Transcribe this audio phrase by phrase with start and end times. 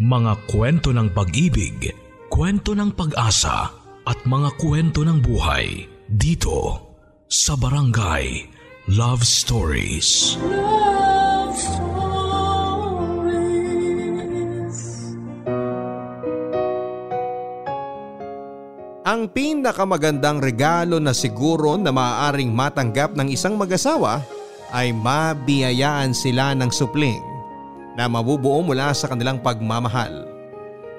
[0.00, 1.92] Mga kwento ng pag-ibig,
[2.32, 3.68] kwento ng pag-asa
[4.08, 6.88] at mga kwento ng buhay dito
[7.28, 8.48] sa Barangay
[8.96, 10.40] Love Stories.
[10.40, 12.00] Love Stories.
[19.04, 24.24] Ang pinakamagandang regalo na siguro na maaaring matanggap ng isang mag-asawa
[24.72, 27.29] ay mabiyayaan sila ng supling
[27.98, 30.30] na mabubuo mula sa kanilang pagmamahal.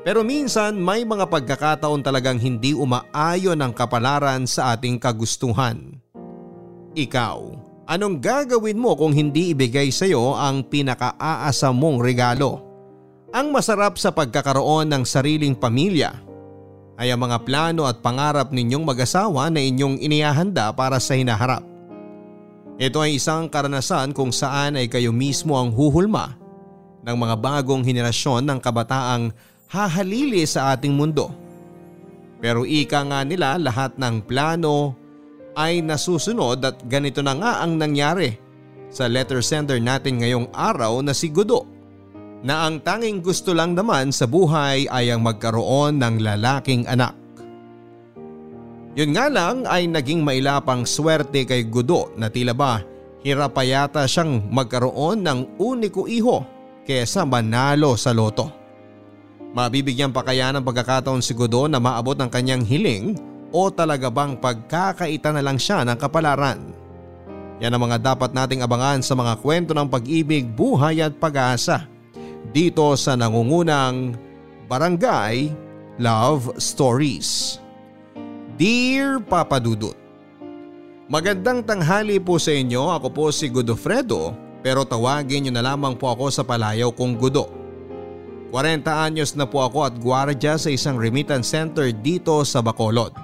[0.02, 6.02] Pero minsan may mga pagkakataon talagang hindi umaayon ang kapalaran sa ating kagustuhan.
[6.98, 7.38] Ikaw,
[7.86, 12.66] anong gagawin mo kung hindi ibigay sa iyo ang pinakaaasa mong regalo?
[13.32, 16.12] Ang masarap sa pagkakaroon ng sariling pamilya
[16.98, 21.64] ay ang mga plano at pangarap ninyong mag-asawa na inyong inihahanda para sa hinaharap.
[22.82, 26.41] Ito ay isang karanasan kung saan ay kayo mismo ang huhulma
[27.02, 29.34] ng mga bagong henerasyon ng kabataang
[29.72, 31.34] hahalili sa ating mundo.
[32.42, 34.98] Pero ika nga nila lahat ng plano
[35.54, 38.34] ay nasusunod at ganito na nga ang nangyari
[38.92, 41.64] sa letter sender natin ngayong araw na si Gudo
[42.42, 47.14] na ang tanging gusto lang naman sa buhay ay ang magkaroon ng lalaking anak.
[48.98, 52.84] Yun nga lang ay naging mailapang swerte kay Gudo na tila ba
[53.22, 56.42] hirap pa yata siyang magkaroon ng uniko iho
[56.86, 58.50] kesa manalo sa loto.
[59.52, 63.20] Mabibigyan pa kaya ng pagkakataon si Godot na maabot ang kanyang hiling
[63.52, 66.72] o talaga bang pagkakaita na lang siya ng kapalaran?
[67.60, 71.86] Yan ang mga dapat nating abangan sa mga kwento ng pag-ibig, buhay at pag-asa
[72.56, 74.16] dito sa nangungunang
[74.66, 75.52] Barangay
[76.00, 77.60] Love Stories.
[78.56, 80.02] Dear Papa Dudut,
[81.12, 82.88] Magandang tanghali po sa inyo.
[82.88, 87.50] Ako po si Godofredo pero tawagin niyo na lamang po ako sa palayaw kong Gudo.
[88.54, 93.16] 40 anyos na po ako at gwardya sa isang remittance center dito sa Bacolod.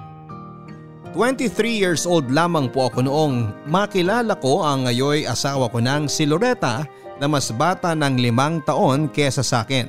[1.12, 1.48] 23
[1.80, 3.34] years old lamang po ako noong
[3.68, 6.84] makilala ko ang ngayoy asawa ko ng si Loretta
[7.18, 9.88] na mas bata ng limang taon kesa sa akin.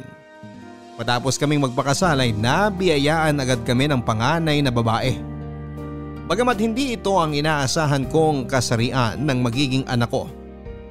[1.00, 5.16] Matapos kaming magpakasal ay nabiyayaan agad kami ng panganay na babae.
[6.28, 10.39] Bagamat hindi ito ang inaasahan kong kasarian ng magiging anak ko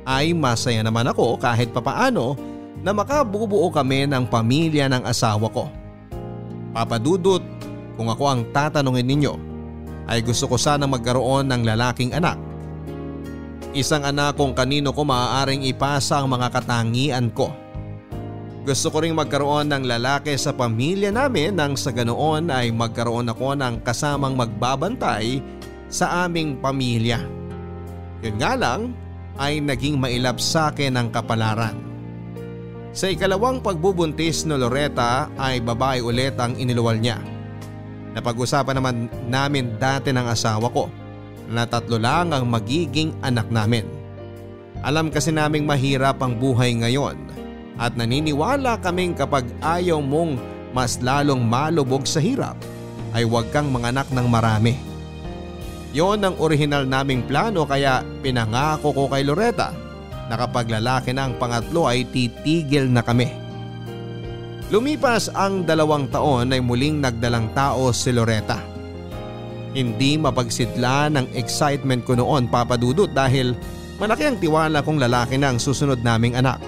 [0.08, 2.32] ay masaya naman ako kahit papaano
[2.80, 5.68] na makabubuo kami ng pamilya ng asawa ko.
[6.72, 7.44] Papadudot
[8.00, 9.34] kung ako ang tatanungin ninyo
[10.08, 12.40] ay gusto ko sana magkaroon ng lalaking anak.
[13.76, 17.52] Isang anak kung kanino ko maaaring ipasa ang mga katangian ko.
[18.64, 23.56] Gusto ko ring magkaroon ng lalaki sa pamilya namin nang sa ganoon ay magkaroon ako
[23.60, 25.44] ng kasamang magbabantay
[25.88, 27.20] sa aming pamilya.
[28.24, 28.92] Yun nga lang,
[29.38, 31.78] ay naging mailap sa akin ang kapalaran.
[32.90, 37.22] Sa ikalawang pagbubuntis no Loretta ay babae ulit ang iniluwal niya.
[38.18, 38.96] Napag-usapan naman
[39.30, 40.90] namin dati ng asawa ko
[41.46, 43.86] na tatlo lang ang magiging anak namin.
[44.82, 47.14] Alam kasi naming mahirap ang buhay ngayon
[47.78, 50.38] at naniniwala kaming kapag ayaw mong
[50.74, 52.58] mas lalong malubog sa hirap
[53.14, 54.87] ay huwag kang manganak ng marami.
[55.96, 59.72] Yon ang orihinal naming plano kaya pinangako ko kay Loretta
[60.28, 63.32] na kapag lalaki na ang pangatlo ay titigil na kami.
[64.68, 68.60] Lumipas ang dalawang taon ay muling nagdalang tao si Loretta.
[69.72, 73.56] Hindi mapagsidla ng excitement ko noon papadudot dahil
[73.96, 76.60] malaki ang tiwala kong lalaki na ang susunod naming anak.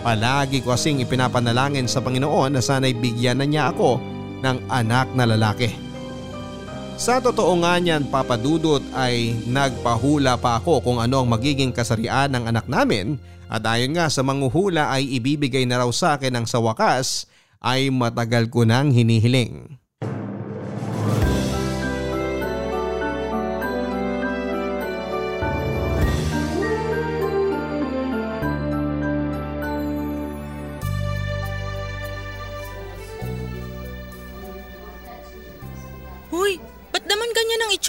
[0.00, 4.00] Palagi ko kasing ipinapanalangin sa Panginoon na sana'y bigyan na niya ako
[4.40, 5.87] ng anak na lalaki.
[6.98, 12.50] Sa totoo nga niyan papadudot ay nagpahula pa ako kung ano ang magiging kasarian ng
[12.50, 16.58] anak namin at ayon nga sa manguhula ay ibibigay na raw sa akin ang sa
[16.58, 17.30] wakas
[17.62, 19.78] ay matagal ko nang hinihiling.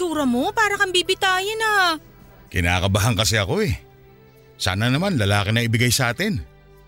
[0.00, 2.00] Itsura mo, para kang bibitayin ah.
[2.48, 3.76] Kinakabahan kasi ako eh.
[4.56, 6.40] Sana naman lalaki na ibigay sa atin.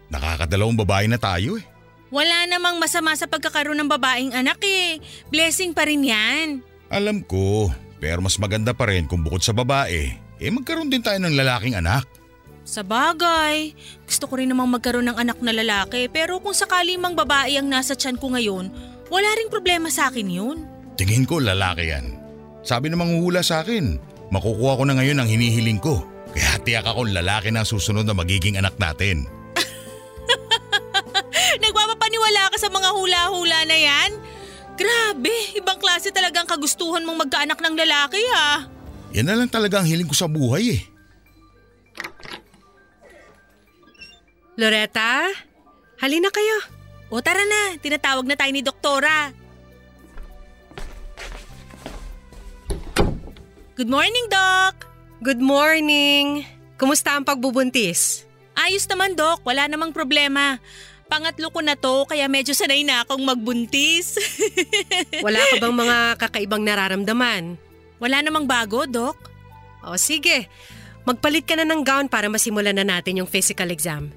[0.09, 1.65] Nakakadalawang babae na tayo eh.
[2.09, 4.97] Wala namang masama sa pagkakaroon ng babaeng anak eh.
[5.29, 6.65] Blessing pa rin yan.
[6.89, 7.69] Alam ko,
[8.01, 11.77] pero mas maganda pa rin kung bukod sa babae, eh magkaroon din tayo ng lalaking
[11.77, 12.09] anak.
[12.65, 13.77] Sa bagay,
[14.09, 17.69] gusto ko rin namang magkaroon ng anak na lalaki pero kung sakali mang babae ang
[17.69, 18.73] nasa tiyan ko ngayon,
[19.13, 20.65] wala ring problema sa akin yun.
[20.97, 22.22] Tingin ko lalaki yan.
[22.63, 23.99] Sabi ng manghuhula sa akin,
[24.31, 26.07] makukuha ko na ngayon ang hinihiling ko.
[26.33, 29.27] Kaya tiyak ako lalaki na susunod na magiging anak natin.
[31.63, 34.11] Nagpapapaniwala ka sa mga hula-hula na yan?
[34.79, 38.65] Grabe, ibang klase talagang kagustuhan mong magkaanak ng lalaki ah.
[39.13, 40.83] Yan na lang talaga ang hiling ko sa buhay eh.
[44.57, 45.29] Loretta,
[46.01, 46.59] halina kayo.
[47.13, 49.42] O tara na, tinatawag na tayo ni Doktora.
[53.83, 54.87] Good morning, Doc!
[55.27, 56.47] Good morning.
[56.79, 58.23] Kumusta ang pagbubuntis?
[58.55, 59.43] Ayos naman, Doc.
[59.43, 60.63] Wala namang problema.
[61.11, 64.23] Pangatlo ko na to, kaya medyo sanay na akong magbuntis.
[65.27, 67.59] Wala ka bang mga kakaibang nararamdaman?
[67.99, 69.19] Wala namang bago, Doc.
[69.83, 70.47] O sige,
[71.03, 74.15] magpalit ka na ng gown para masimulan na natin yung physical exam.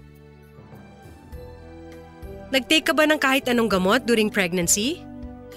[2.53, 5.01] Nag-take ka ba ng kahit anong gamot during pregnancy?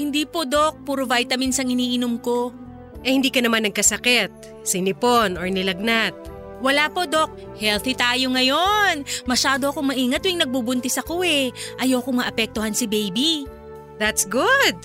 [0.01, 0.81] Hindi po, Doc.
[0.89, 2.68] Puro vitamins ang iniinom ko.
[3.09, 4.29] Eh hindi ka naman nagkasakit,
[4.69, 6.13] sinipon or nilagnat.
[6.61, 7.33] Wala po, Doc.
[7.57, 9.09] Healthy tayo ngayon.
[9.25, 11.49] Masyado akong maingat tuwing nagbubuntis ako eh.
[11.81, 13.49] Ayoko maapektuhan si baby.
[13.97, 14.77] That's good.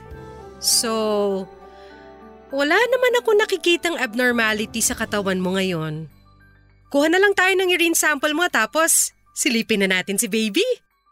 [0.64, 0.94] So,
[2.56, 6.08] wala naman ako nakikitang abnormality sa katawan mo ngayon.
[6.88, 10.64] Kuha na lang tayo ng urine sample mo tapos silipin na natin si baby.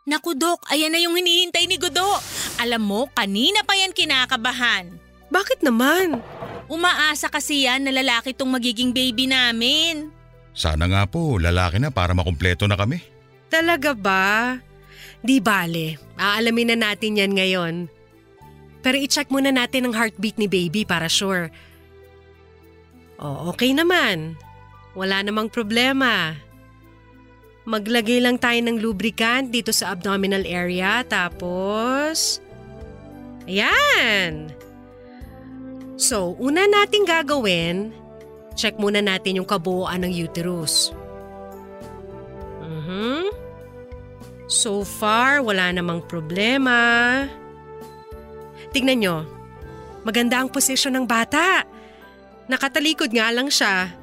[0.07, 0.63] Naku, Doc.
[0.71, 2.21] Ayan na yung hinihintay ni Godo.
[2.61, 4.93] Alam mo, kanina pa yan kinakabahan.
[5.27, 6.23] Bakit naman?
[6.71, 10.07] Umaasa kasi yan na lalaki tong magiging baby namin.
[10.55, 13.03] Sana nga po, lalaki na para makumpleto na kami.
[13.51, 14.55] Talaga ba?
[15.19, 17.75] Di bale, aalamin na natin yan ngayon.
[18.79, 21.51] Pero i-check muna natin ang heartbeat ni baby para sure.
[23.19, 24.39] O, okay naman.
[24.95, 26.39] Wala namang problema.
[27.67, 32.39] Maglagay lang tayo ng lubricant dito sa abdominal area tapos...
[33.45, 34.60] Ayan!
[36.01, 37.93] So, una nating gagawin,
[38.57, 40.89] check muna natin yung kabuuan ng uterus.
[42.65, 43.29] Mhm.
[44.49, 47.29] So far, wala namang problema.
[48.73, 49.17] Tignan nyo,
[50.01, 51.69] maganda ang posisyon ng bata.
[52.49, 53.93] Nakatalikod nga lang siya.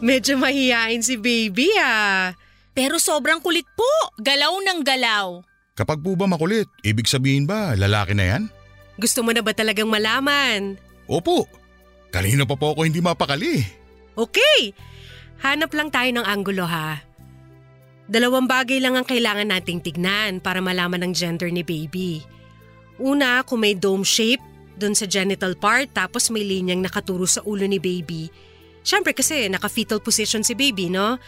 [0.00, 2.32] Medyo mahihain si baby ah.
[2.72, 3.92] Pero sobrang kulit po.
[4.24, 5.44] Galaw ng galaw.
[5.76, 8.42] Kapag po ba makulit, ibig sabihin ba lalaki na yan?
[8.96, 10.80] Gusto mo na ba talagang malaman?
[11.06, 11.46] Opo.
[12.10, 13.62] Kanina pa po ako hindi mapakali.
[14.16, 14.72] Okay,
[15.44, 17.04] hanap lang tayo ng anggulo ha.
[18.06, 22.22] Dalawang bagay lang ang kailangan nating tignan para malaman ang gender ni baby.
[23.02, 24.40] Una, kung may dome shape
[24.78, 28.30] doon sa genital part tapos may linyang nakaturo sa ulo ni baby.
[28.86, 31.18] Siyempre kasi naka-fetal position si baby, no?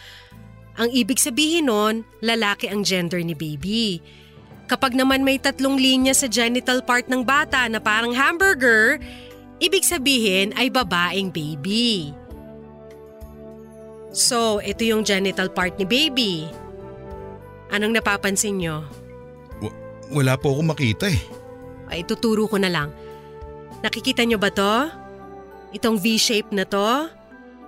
[0.79, 3.99] Ang ibig sabihin nun, lalaki ang gender ni baby.
[4.71, 9.03] Kapag naman may tatlong linya sa genital part ng bata na parang hamburger,
[9.59, 12.15] ibig sabihin ay babaeng baby.
[14.15, 16.49] So, ito yung genital part ni baby.
[17.69, 18.83] Anong napapansin nyo?
[20.09, 21.21] Wala po akong makita eh.
[21.93, 22.89] Ay, tuturo ko na lang.
[23.85, 24.89] Nakikita nyo ba to?
[25.77, 27.13] Itong V-shape na to?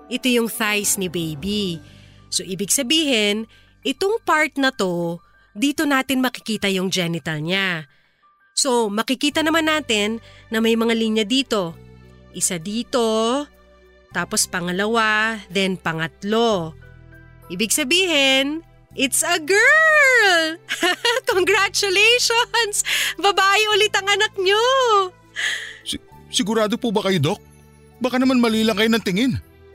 [0.09, 1.79] Ito yung thighs ni baby.
[2.33, 3.45] So, ibig sabihin,
[3.85, 5.21] itong part na to,
[5.53, 7.85] dito natin makikita yung genital niya.
[8.55, 10.21] So, makikita naman natin
[10.53, 11.73] na may mga linya dito.
[12.31, 13.43] Isa dito,
[14.11, 16.75] tapos pangalawa, then pangatlo.
[17.51, 18.63] Ibig sabihin,
[18.95, 20.59] it's a girl!
[21.33, 22.87] Congratulations!
[23.19, 24.63] Babae ulit ang anak nyo!
[25.83, 27.41] Si- sigurado po ba kayo, Dok?
[27.99, 29.33] Baka naman mali lang kayo ng tingin.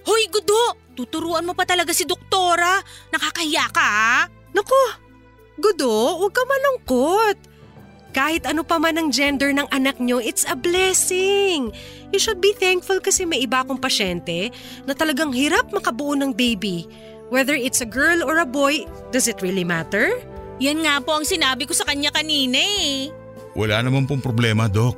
[0.08, 0.80] Hoy, Gudo!
[0.96, 2.80] Tuturuan mo pa talaga si Doktora.
[3.12, 4.16] Nakakahiya ka ha?
[4.56, 4.80] Naku,
[5.60, 7.36] Gudo, huwag ka malungkot.
[8.16, 11.76] Kahit ano pa man ang gender ng anak nyo, it's a blessing.
[12.16, 14.56] You should be thankful kasi may iba akong pasyente
[14.88, 16.88] na talagang hirap makabuo ng baby.
[17.28, 20.16] Whether it's a girl or a boy, does it really matter?
[20.64, 23.12] Yan nga po ang sinabi ko sa kanya kanina eh.
[23.52, 24.96] Wala naman pong problema, Dok.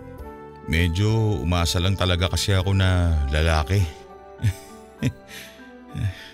[0.69, 3.81] Medyo umasa lang talaga kasi ako na lalaki.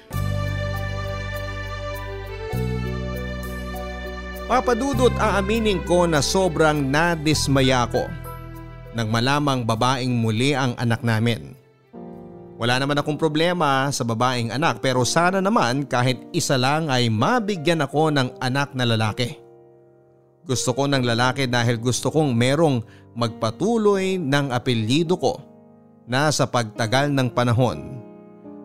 [4.53, 8.05] Papadudot aaminin ko na sobrang nadismaya ko
[8.93, 11.57] nang malamang babaeng muli ang anak namin.
[12.61, 17.81] Wala naman akong problema sa babaeng anak pero sana naman kahit isa lang ay mabigyan
[17.81, 19.41] ako ng anak na lalaki.
[20.45, 22.77] Gusto ko ng lalaki dahil gusto kong merong
[23.17, 25.41] magpatuloy ng apelyido ko
[26.05, 28.05] na sa pagtagal ng panahon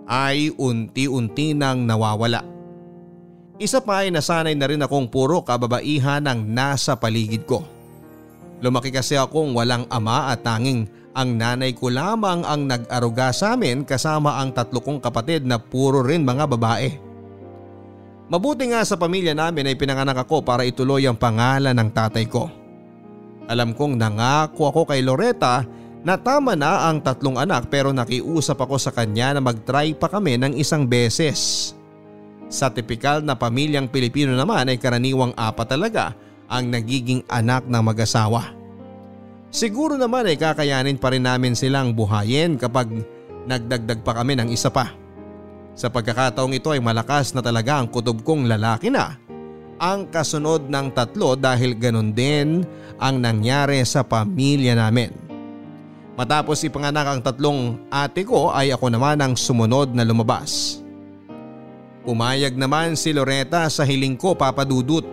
[0.04, 2.57] ay unti-unti nang nawawala.
[3.58, 7.66] Isa pa ay nasanay na rin akong puro kababaihan ang nasa paligid ko.
[8.62, 13.82] Lumaki kasi akong walang ama at tanging ang nanay ko lamang ang nag-aruga sa amin
[13.82, 16.90] kasama ang tatlo kong kapatid na puro rin mga babae.
[18.30, 22.46] Mabuti nga sa pamilya namin ay pinanganak ako para ituloy ang pangalan ng tatay ko.
[23.50, 25.66] Alam kong nangako ako kay Loretta
[26.06, 30.38] na tama na ang tatlong anak pero nakiusap ako sa kanya na mag-try pa kami
[30.38, 31.72] ng isang beses.
[32.48, 36.16] Sa tipikal na pamilyang Pilipino naman ay karaniwang apat talaga
[36.48, 38.56] ang nagiging anak ng mag-asawa.
[39.52, 42.88] Siguro naman ay kakayanin pa rin namin silang buhayin kapag
[43.44, 44.92] nagdagdag pa kami ng isa pa.
[45.76, 49.16] Sa pagkakataong ito ay malakas na talaga ang kutob kong lalaki na
[49.78, 52.66] ang kasunod ng tatlo dahil ganun din
[52.98, 55.14] ang nangyari sa pamilya namin.
[56.18, 60.82] Matapos ipanganak ang tatlong ate ko ay ako naman ang sumunod na lumabas.
[62.08, 65.04] Pumayag naman si Loretta sa hiling ko papadudot.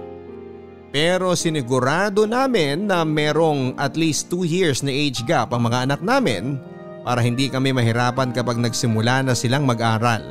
[0.96, 6.00] Pero sinigurado namin na merong at least 2 years na age gap ang mga anak
[6.00, 6.56] namin
[7.04, 10.24] para hindi kami mahirapan kapag nagsimula na silang mag-aral.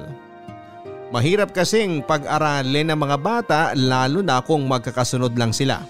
[1.12, 5.85] Mahirap kasing pag-aralin ng mga bata lalo na kung magkakasunod lang sila.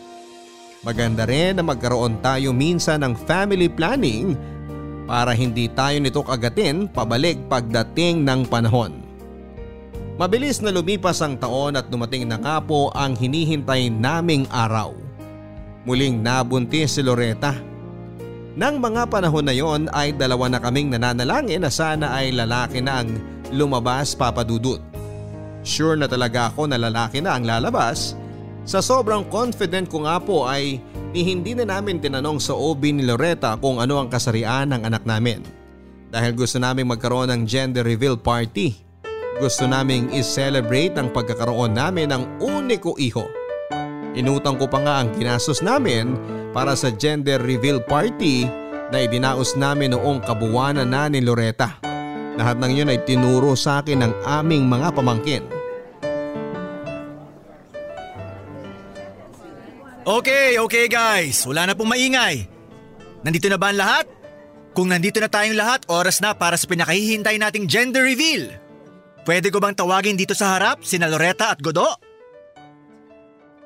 [0.82, 4.34] Maganda rin na magkaroon tayo minsan ng family planning
[5.06, 9.03] para hindi tayo nito kagatin pabalik pagdating ng panahon.
[10.14, 14.94] Mabilis na lumipas ang taon at dumating na nga po ang hinihintay naming araw.
[15.82, 17.58] Muling nabuntis si Loretta.
[18.54, 23.02] Nang mga panahon na yon ay dalawa na kaming nananalangin na sana ay lalaki na
[23.02, 23.10] ang
[23.50, 24.78] lumabas papadudot.
[25.66, 28.14] Sure na talaga ako na lalaki na ang lalabas.
[28.62, 30.78] Sa sobrang confident ko nga po ay
[31.10, 35.02] ni hindi na namin tinanong sa OB ni Loretta kung ano ang kasarian ng anak
[35.02, 35.42] namin.
[36.14, 38.83] Dahil gusto namin magkaroon ng gender reveal party.
[39.34, 43.26] Gusto naming is-celebrate ang pagkakaroon namin ng uniko iho.
[44.14, 46.14] Inutang ko pa nga ang ginastos namin
[46.54, 48.46] para sa gender reveal party
[48.94, 51.82] na idinaos namin noong kabuwanan na ni Loretta.
[52.38, 55.42] Lahat ng yun ay tinuro sa akin ng aming mga pamangkin.
[60.04, 61.42] Okay, okay guys.
[61.42, 62.46] Wala na pong maingay.
[63.26, 64.06] Nandito na ba ang lahat?
[64.76, 68.63] Kung nandito na tayong lahat, oras na para sa pinakahihintay nating gender reveal.
[69.24, 71.88] Pwede ko bang tawagin dito sa harap sina Loretta at Godo?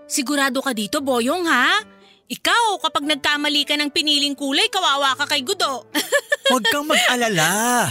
[0.08, 1.82] Sigurado ka dito, Boyong ha?
[2.28, 5.88] Ikaw, kapag nagkamali ka ng piniling kulay, kawawa ka kay Gudo.
[6.52, 7.88] Huwag kang mag-alala.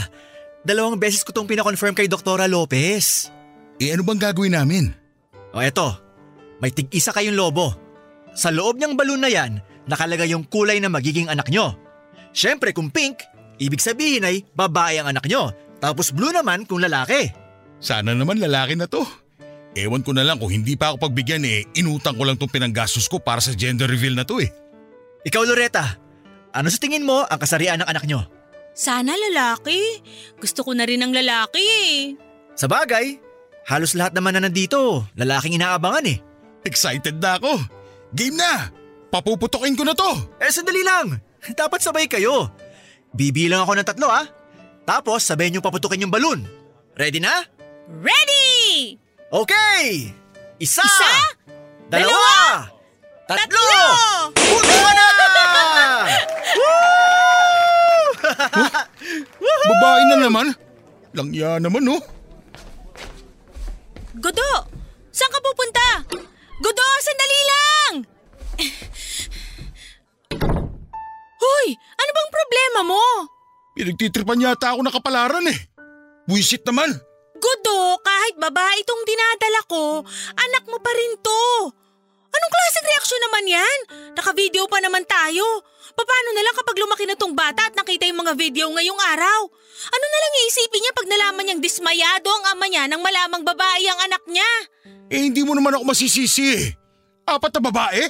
[0.61, 3.29] Dalawang beses ko tong pinakonfirm kay Doktora Lopez.
[3.77, 4.93] Eh ano bang gagawin namin?
[5.53, 5.93] O eto,
[6.61, 7.73] may tig-isa kayong lobo.
[8.37, 9.57] Sa loob niyang balon na yan,
[9.89, 11.73] nakalagay yung kulay na magiging anak nyo.
[12.29, 13.25] Siyempre kung pink,
[13.57, 15.49] ibig sabihin ay babae ang anak nyo.
[15.81, 17.33] Tapos blue naman kung lalaki.
[17.77, 19.05] Sana naman lalaki na to.
[19.77, 23.05] Ewan ko na lang kung hindi pa ako pagbigyan eh, inutang ko lang tong pinanggastos
[23.05, 24.49] ko para sa gender reveal na to eh.
[25.21, 26.01] Ikaw Loretta,
[26.49, 28.25] ano sa tingin mo ang kasarian ng anak nyo?
[28.73, 30.01] Sana lalaki.
[30.41, 31.93] Gusto ko na rin ng lalaki eh.
[32.57, 33.21] Sa bagay,
[33.69, 36.17] halos lahat naman na nandito, lalaking inaabangan eh.
[36.65, 37.61] Excited na ako.
[38.17, 38.73] Game na!
[39.13, 40.09] Papuputokin ko na to!
[40.41, 41.21] Eh sandali lang,
[41.59, 42.49] dapat sabay kayo.
[43.13, 44.25] Bibilang ako ng tatlo ah.
[44.87, 46.41] Tapos sabay niyo paputukin yung balon.
[46.97, 47.45] Ready na?
[47.87, 48.99] Ready!
[49.31, 50.11] Okay!
[50.59, 50.83] Isa!
[50.83, 51.11] Isa?
[51.87, 52.67] Dalawa!
[53.23, 53.55] Tatlo!
[53.55, 54.35] Tatlo!
[54.35, 55.07] Puto ka na!
[59.71, 60.51] Babae na naman?
[61.15, 62.03] Langya naman oh.
[64.19, 64.51] Godo!
[65.15, 66.03] Saan ka pupunta?
[66.59, 67.93] Godo, sandali lang!
[71.39, 71.67] Hoy!
[71.71, 73.03] Ano bang problema mo?
[73.79, 75.59] Pinagtitripan yata ako ng kapalaran eh.
[76.27, 76.91] Buisit naman.
[77.37, 80.01] Godo, kahit babae itong dinadala ko,
[80.35, 81.43] anak mo pa rin to.
[82.27, 83.79] Anong klaseng reaksyon naman yan?
[84.13, 85.45] Naka-video pa naman tayo.
[85.97, 89.39] Paano na lang kapag lumaki na tong bata at nakita yung mga video ngayong araw?
[89.89, 93.85] Ano na lang iisipin niya pag nalaman niyang dismayado ang ama niya nang malamang babae
[93.89, 94.51] ang anak niya?
[95.09, 96.65] Eh hindi mo naman ako masisisi eh.
[97.25, 98.03] Apat na babae?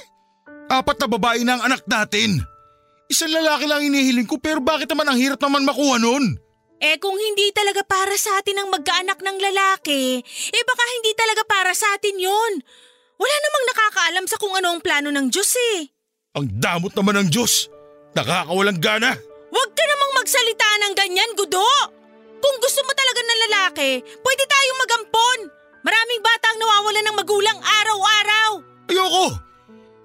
[0.68, 2.44] Apat na babae na ang anak natin.
[3.08, 6.36] Isang lalaki lang inihiling ko pero bakit naman ang hirap naman makuha nun?
[6.78, 11.42] Eh kung hindi talaga para sa atin ang magkaanak ng lalaki, eh baka hindi talaga
[11.42, 12.52] para sa atin yon.
[13.18, 15.90] Wala namang nakakaalam sa kung ano ang plano ng Diyos eh.
[16.38, 17.66] Ang damot naman ng Diyos.
[18.14, 19.10] Nakakawalang gana.
[19.50, 21.66] Huwag ka namang magsalita ng ganyan, Gudo!
[22.38, 25.38] Kung gusto mo talaga ng lalaki, pwede tayong magampon.
[25.82, 28.50] Maraming bata ang nawawalan ng magulang araw-araw.
[28.86, 29.26] Ayoko!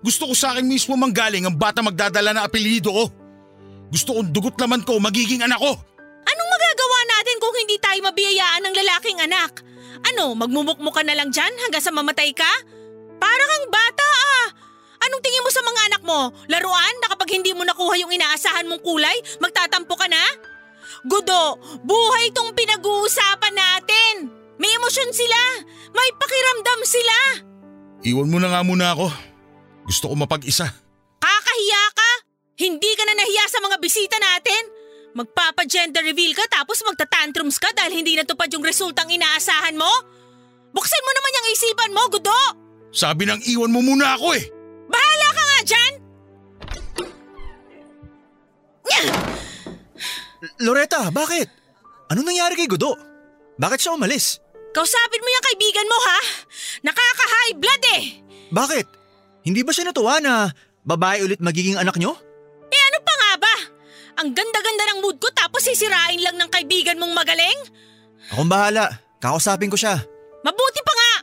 [0.01, 3.05] Gusto ko sa akin mismo manggaling ang bata magdadala ng apelyido ko.
[3.93, 5.77] Gusto kong dugot laman ko magiging anak ko.
[7.43, 9.59] Kung hindi tayo mabiyayaan ng lalaking anak?
[10.07, 12.47] Ano, magmumukmo ka na lang dyan hanggang sa mamatay ka?
[13.19, 14.47] Para kang bata ah!
[15.03, 16.31] Anong tingin mo sa mga anak mo?
[16.47, 20.23] Laruan na kapag hindi mo nakuha yung inaasahan mong kulay, magtatampo ka na?
[21.03, 24.31] Gudo, buhay tong pinag-uusapan natin.
[24.55, 25.67] May emosyon sila.
[25.91, 27.17] May pakiramdam sila.
[28.07, 29.11] Iwan mo na nga muna ako.
[29.83, 30.71] Gusto ko mapag-isa.
[31.19, 32.03] Kakahiya ka?
[33.23, 34.72] mahiya sa mga bisita natin.
[35.13, 39.89] Magpapa-gender reveal ka tapos magtatantrums ka dahil hindi natupad yung resultang inaasahan mo?
[40.73, 42.39] Buksan mo naman yung isipan mo, Gudo!
[42.89, 44.45] Sabi nang iwan mo muna ako eh.
[44.89, 45.93] Bahala ka nga dyan!
[50.65, 51.49] Loretta, bakit?
[52.09, 52.97] Ano nangyari kay Gudo?
[53.61, 54.41] Bakit siya umalis?
[54.73, 56.19] Kausapin mo yung kaibigan mo ha?
[56.81, 58.03] Nakaka-high blood eh!
[58.49, 58.85] Bakit?
[59.45, 60.49] Hindi ba siya natuwa na
[60.81, 62.17] babae ulit magiging anak nyo?
[64.23, 67.59] Ang ganda-ganda ng mood ko tapos sisirain lang ng kaibigan mong magaling?
[68.31, 68.87] Akong bahala.
[69.19, 69.99] Kakausapin ko siya.
[70.47, 71.13] Mabuti pa nga!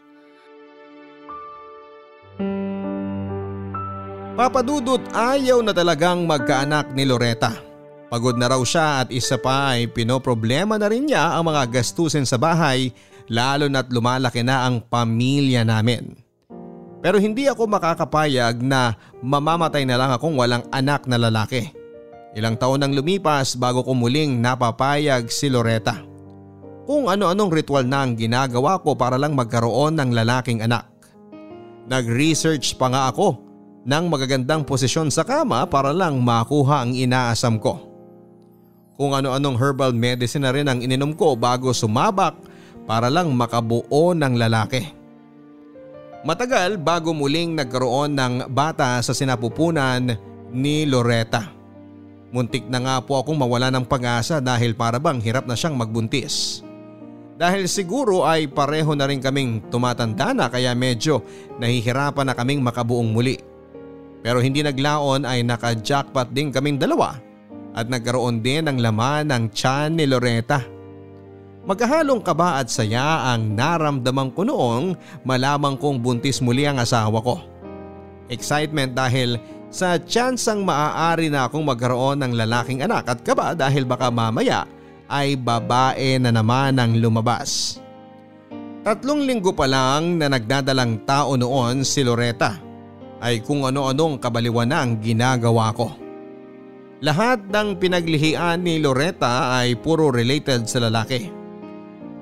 [4.37, 7.57] Papadudot ayaw na talagang magkaanak ni Loretta.
[8.13, 12.29] Pagod na raw siya at isa pa ay pinoproblema na rin niya ang mga gastusin
[12.29, 12.93] sa bahay
[13.33, 16.21] lalo na't lumalaki na ang pamilya namin.
[17.01, 18.93] Pero hindi ako makakapayag na
[19.25, 21.80] mamamatay na lang akong walang anak na lalaki.
[22.31, 25.99] Ilang taon nang lumipas bago ko muling napapayag si Loretta.
[26.87, 30.87] Kung ano-anong ritual na ang ginagawa ko para lang magkaroon ng lalaking anak.
[31.91, 33.39] Nag-research pa nga ako
[33.83, 37.83] ng magagandang posisyon sa kama para lang makuha ang inaasam ko.
[38.95, 42.37] Kung ano-anong herbal medicine na rin ang ininom ko bago sumabak
[42.87, 44.87] para lang makabuo ng lalaki.
[46.21, 50.15] Matagal bago muling nagkaroon ng bata sa sinapupunan
[50.53, 51.60] ni Loretta.
[52.31, 56.63] Muntik na nga po akong mawala ng pag-asa dahil para bang hirap na siyang magbuntis.
[57.35, 61.27] Dahil siguro ay pareho na rin kaming tumatanda na kaya medyo
[61.59, 63.41] nahihirapan na kaming makabuong muli.
[64.21, 67.19] Pero hindi naglaon ay naka-jackpot din kaming dalawa
[67.75, 70.63] at nagkaroon din ng laman ng tiyan ni Loretta.
[71.65, 74.97] Magkahalong kaba at saya ang naramdaman ko noong
[75.27, 77.41] malamang kong buntis muli ang asawa ko.
[78.31, 84.11] Excitement dahil sa tsansang maaari na akong magkaroon ng lalaking anak at kaba dahil baka
[84.11, 84.67] mamaya
[85.07, 87.79] ay babae na naman ang lumabas.
[88.83, 92.59] Tatlong linggo pa lang na nagdadalang tao noon si Loretta
[93.23, 95.95] ay kung ano-anong kabaliwan na ang ginagawa ko.
[97.01, 101.31] Lahat ng pinaglihian ni Loretta ay puro related sa lalaki.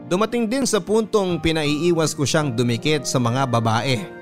[0.09, 4.18] Dumating din sa puntong pinaiiwas ko siyang dumikit sa mga babae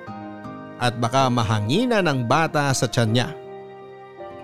[0.77, 3.29] at baka mahangina ng bata sa tiyan niya.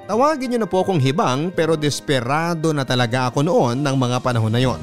[0.09, 4.53] Tawagin niyo na po akong hibang pero desperado na talaga ako noon ng mga panahon
[4.53, 4.81] na yon.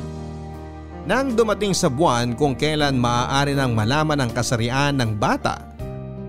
[1.10, 5.70] Nang dumating sa buwan kung kailan maaari nang malaman ang kasarian ng bata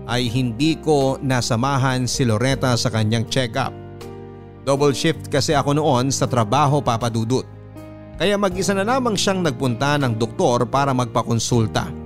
[0.09, 3.71] ay hindi ko nasamahan si Loretta sa kanyang check-up.
[4.65, 7.45] Double shift kasi ako noon sa trabaho papadudot.
[8.21, 12.00] Kaya mag-isa na lamang siyang nagpunta ng doktor para magpakonsulta.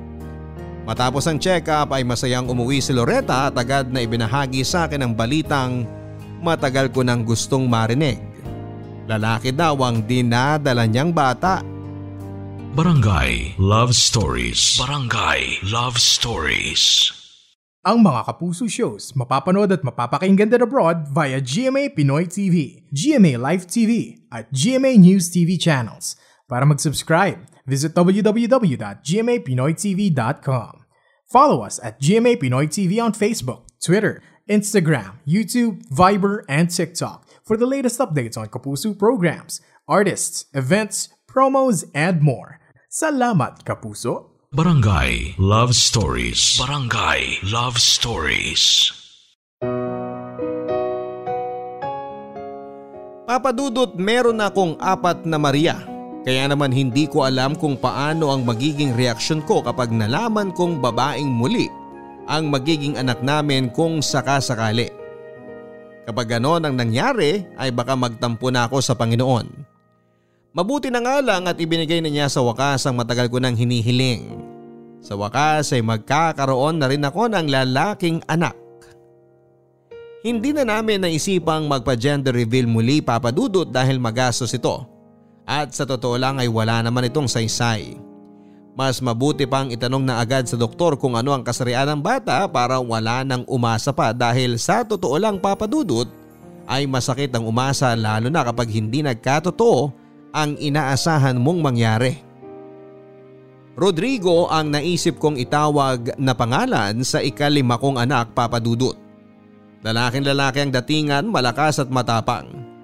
[0.85, 5.13] Matapos ang check-up ay masayang umuwi si Loretta at agad na ibinahagi sa akin ang
[5.17, 5.81] balitang
[6.45, 8.21] matagal ko nang gustong marinig.
[9.09, 11.65] Lalaki daw ang dinadala niyang bata.
[12.77, 14.77] Barangay Love Stories.
[14.77, 17.09] Barangay Love Stories.
[17.85, 23.65] Ang mga Kapuso shows mapapanood at mapapakinggan din abroad via GMA Pinoy TV, GMA Live
[23.69, 26.17] TV at GMA News TV channels.
[26.45, 30.73] Para mag-subscribe, visit www.gmapinoytv.com.
[31.25, 37.57] Follow us at GMA Pinoy TV on Facebook, Twitter, Instagram, YouTube, Viber, and TikTok for
[37.57, 42.61] the latest updates on Kapuso programs, artists, events, promos, and more.
[42.93, 44.37] Salamat, Kapuso!
[44.55, 46.55] Barangay Love Stories.
[46.61, 48.93] Barangay Love Stories.
[53.25, 55.94] Papadudot meron akong apat na Maria.
[56.25, 61.29] Kaya naman hindi ko alam kung paano ang magiging reaksyon ko kapag nalaman kong babaeng
[61.29, 61.69] muli
[62.25, 64.89] ang magiging anak namin kung sakasakali.
[66.09, 69.53] Kapag ganon ang nangyari ay baka magtampo na ako sa Panginoon.
[70.57, 74.41] Mabuti na nga lang at ibinigay na niya sa wakas ang matagal ko nang hinihiling.
[75.05, 78.57] Sa wakas ay magkakaroon na rin ako ng lalaking anak.
[80.25, 84.94] Hindi na namin naisipang magpa-gender reveal muli papadudot dahil magastos ito.
[85.45, 88.01] At sa totoo lang ay wala naman itong saysay.
[88.75, 92.81] Mas mabuti pang itanong na agad sa doktor kung ano ang kasarian ng bata para
[92.81, 96.09] wala nang umasa pa dahil sa totoo lang papadudot
[96.67, 99.93] ay masakit ang umasa lalo na kapag hindi nagkatotoo
[100.35, 102.19] ang inaasahan mong mangyari.
[103.79, 108.95] Rodrigo ang naisip kong itawag na pangalan sa ikalima kong anak papadudot.
[109.85, 112.74] Lalaking lalaki ang datingan, malakas at matapang.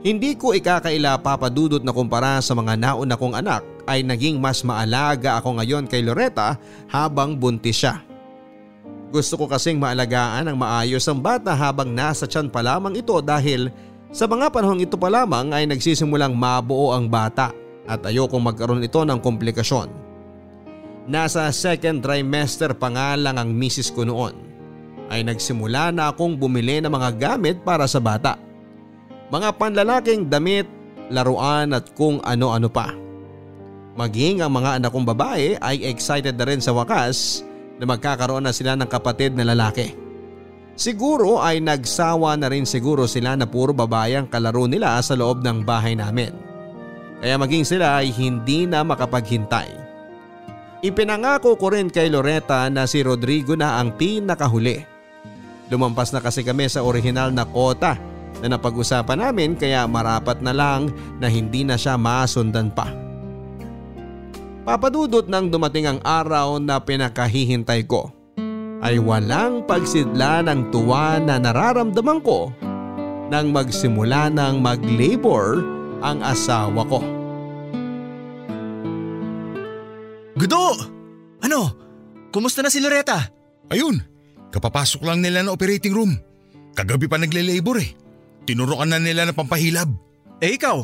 [0.00, 5.36] Hindi ko ikakaila papadudot na kumpara sa mga nauna kong anak ay naging mas maalaga
[5.36, 6.56] ako ngayon kay Loretta
[6.88, 8.00] habang buntis siya.
[9.12, 13.68] Gusto ko kasing maalagaan ang maayos ang bata habang nasa tiyan pa lamang ito dahil
[14.10, 17.54] Sa mga panahong ito pa lamang ay nagsisimulang mabuo ang bata
[17.86, 19.86] at ayokong magkaroon ito ng komplikasyon.
[21.06, 24.34] Nasa second trimester pa nga lang ang misis ko noon
[25.14, 28.49] ay nagsimula na akong bumili ng mga gamit para sa bata.
[29.30, 30.66] Mga panlalaking damit,
[31.06, 32.90] laruan at kung ano-ano pa.
[33.94, 37.46] Maging ang mga anak kong babae ay excited na rin sa wakas
[37.78, 39.94] na magkakaroon na sila ng kapatid na lalaki.
[40.74, 45.46] Siguro ay nagsawa na rin siguro sila na puro babae ang kalaro nila sa loob
[45.46, 46.34] ng bahay namin.
[47.22, 49.78] Kaya maging sila ay hindi na makapaghintay.
[50.80, 54.80] Ipinangako ko rin kay Loretta na si Rodrigo na ang pinakahuli.
[55.68, 57.94] Lumampas na kasi kami sa orihinal na kota
[58.40, 62.88] na napag-usapan namin kaya marapat na lang na hindi na siya masundan pa.
[64.64, 68.12] Papadudot nang dumating ang araw na pinakahihintay ko
[68.80, 72.52] ay walang pagsidla ng tuwa na nararamdaman ko
[73.28, 75.62] nang magsimula ng mag-labor
[76.00, 77.00] ang asawa ko.
[80.40, 80.72] Gudo!
[81.44, 81.60] Ano?
[82.32, 83.20] Kumusta na si Loretta?
[83.68, 84.00] Ayun,
[84.48, 86.16] kapapasok lang nila ng operating room.
[86.72, 87.90] Kagabi pa nagle-labor eh.
[88.50, 89.86] Tinurukan na nila ng pampahilab.
[90.42, 90.82] Eh ikaw,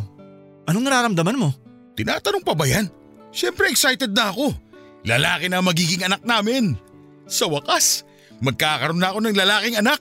[0.71, 1.51] anong nararamdaman mo?
[1.99, 2.87] Tinatanong pa ba yan?
[3.35, 4.55] Siyempre excited na ako.
[5.03, 6.79] Lalaki na magiging anak namin.
[7.27, 8.07] Sa wakas,
[8.39, 9.99] magkakaroon na ako ng lalaking anak.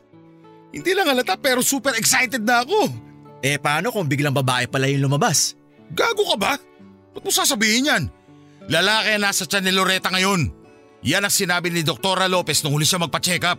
[0.77, 2.85] Hindi lang halata pero super excited na ako.
[3.41, 5.57] Eh paano kung biglang babae pala yung lumabas?
[5.89, 6.53] Gago ka ba?
[7.17, 8.03] Ba't mo sasabihin yan?
[8.69, 10.53] Lalaki na nasa tiyan ni Loretta ngayon.
[11.01, 13.57] Yan ang sinabi ni Doktora Lopez nung huli siya magpa-check up.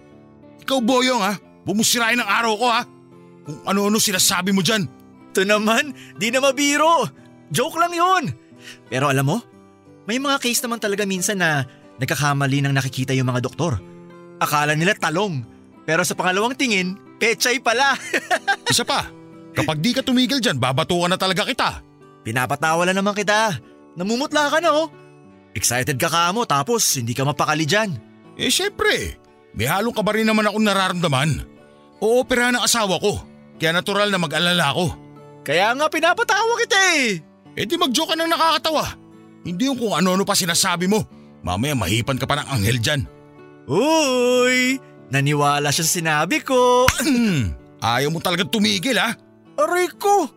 [0.63, 1.35] Ikaw boyong ha,
[1.67, 2.95] bumusirain ang araw ko ha.
[3.47, 4.91] Kung ano-ano sinasabi mo dyan.
[5.33, 7.07] Ito naman, di na mabiro.
[7.49, 8.25] Joke lang yun.
[8.91, 9.39] Pero alam mo,
[10.11, 11.63] may mga case naman talaga minsan na
[12.03, 13.79] nagkakamali nang nakikita yung mga doktor.
[14.43, 15.47] Akala nila talong,
[15.87, 17.95] pero sa pangalawang tingin, pechay pala.
[18.73, 19.07] Isa pa,
[19.55, 21.71] kapag di ka tumigil dyan, babatukan na talaga kita.
[22.27, 23.55] Pinapatawa lang naman kita.
[23.95, 24.91] Namumutla ka na oh.
[25.57, 27.97] Excited ka ka mo tapos hindi ka mapakali dyan.
[28.37, 29.17] Eh syempre,
[29.57, 31.31] may halong ka ba rin naman akong nararamdaman?
[32.03, 33.25] Oopera ng asawa ko,
[33.57, 34.87] kaya natural na mag-alala ako.
[35.47, 37.23] Kaya nga pinapatawa kita eh.
[37.57, 38.85] Eh di mag-joke ka ng nakakatawa.
[39.47, 41.01] Hindi yung kung ano-ano pa sinasabi mo.
[41.41, 43.01] Mamaya mahipan ka pa ng anghel dyan.
[43.71, 46.85] Uy, naniwala siya sa sinabi ko.
[47.83, 49.15] Ayaw mo talaga tumigil ha?
[49.57, 50.29] Aray ko,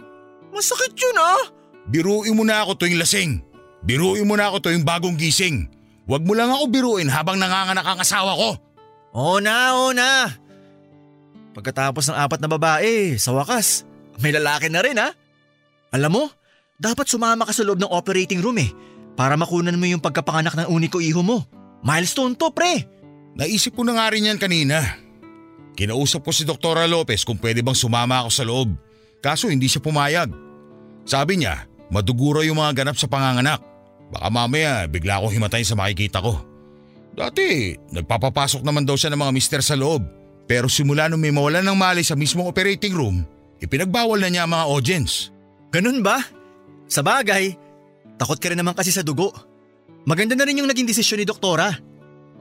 [0.54, 1.42] masakit yun ah.
[1.90, 3.42] Biruin mo na ako tuwing lasing.
[3.82, 5.66] Biruin mo na ako tuwing bagong gising.
[6.06, 8.50] Huwag mo lang ako biruin habang nanganganak ang asawa ko.
[9.18, 10.30] Oo na, oo na.
[11.60, 13.84] Pagkatapos ng apat na babae, sa wakas,
[14.24, 15.12] may lalaki na rin ha.
[15.92, 16.24] Alam mo,
[16.80, 18.72] dapat sumama ka sa loob ng operating room eh,
[19.20, 21.44] para makunan mo yung pagkapanganak ng uniko iho mo.
[21.84, 22.88] Milestone to pre.
[23.36, 24.80] Naisip ko na nga rin yan kanina.
[25.76, 28.80] Kinausap ko si Doktora Lopez kung pwede bang sumama ako sa loob.
[29.20, 30.32] Kaso hindi siya pumayag.
[31.04, 33.60] Sabi niya, maduguro yung mga ganap sa panganganak.
[34.16, 36.40] Baka mamaya bigla akong himatayin sa makikita ko.
[37.20, 40.19] Dati, nagpapapasok naman daw siya ng mga mister sa loob.
[40.50, 43.22] Pero simula nung may mawalan ng mali sa mismong operating room,
[43.62, 45.30] ipinagbawal na niya ang mga audience.
[45.70, 46.18] Ganun ba?
[46.90, 47.54] Sa bagay,
[48.18, 49.30] takot ka rin naman kasi sa dugo.
[50.10, 51.70] Maganda na rin yung naging desisyon ni doktora.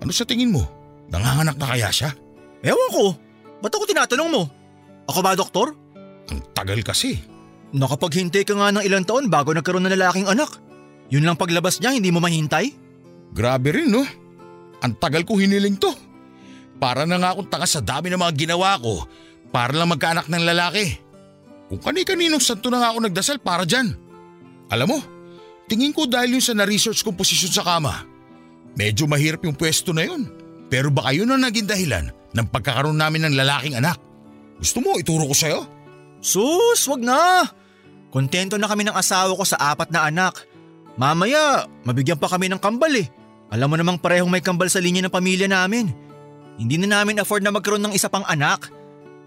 [0.00, 0.64] Ano sa tingin mo?
[1.12, 2.16] Nanganganak na kaya siya?
[2.64, 3.04] Ewan ko,
[3.60, 4.42] ba't ako tinatanong mo?
[5.04, 5.76] Ako ba doktor?
[6.32, 7.20] Ang tagal kasi.
[7.76, 10.48] Nakapaghintay ka nga ng ilang taon bago nagkaroon ng lalaking anak.
[11.12, 12.72] Yun lang paglabas niya, hindi mo mahintay?
[13.36, 14.08] Grabe rin no.
[14.80, 15.92] Ang tagal ko hiniling to.
[16.78, 19.02] Para na nga akong tanga sa dami ng mga ginawa ko
[19.50, 20.94] para lang magkaanak ng lalaki.
[21.68, 23.92] Kung kani-kaninong santo na nga ako nagdasal para dyan.
[24.72, 24.98] Alam mo,
[25.68, 28.06] tingin ko dahil yun sa na-research kong posisyon sa kama.
[28.78, 30.30] Medyo mahirap yung pwesto na yun.
[30.68, 33.98] Pero baka yun ang naging dahilan ng pagkakaroon namin ng lalaking anak.
[34.60, 35.60] Gusto mo ituro ko sa'yo?
[36.20, 37.44] Sus, wag na!
[38.08, 40.44] Kontento na kami ng asawa ko sa apat na anak.
[40.96, 43.06] Mamaya, mabigyan pa kami ng kambal eh.
[43.48, 46.07] Alam mo namang parehong may kambal sa linya ng pamilya namin.
[46.58, 48.68] Hindi na namin afford na magkaroon ng isa pang anak.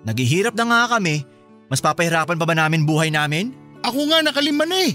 [0.03, 1.23] Naghihirap na nga kami.
[1.71, 3.55] Mas papahirapan pa ba namin buhay namin?
[3.87, 4.93] Ako nga nakalima na eh.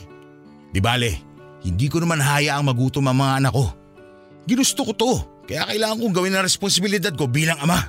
[0.70, 1.16] Di bale,
[1.64, 3.66] hindi ko naman hayaang magutom ang mga anak ko.
[4.44, 5.12] Ginusto ko to,
[5.49, 7.88] kaya kailangan kong gawin ang responsibilidad ko bilang ama.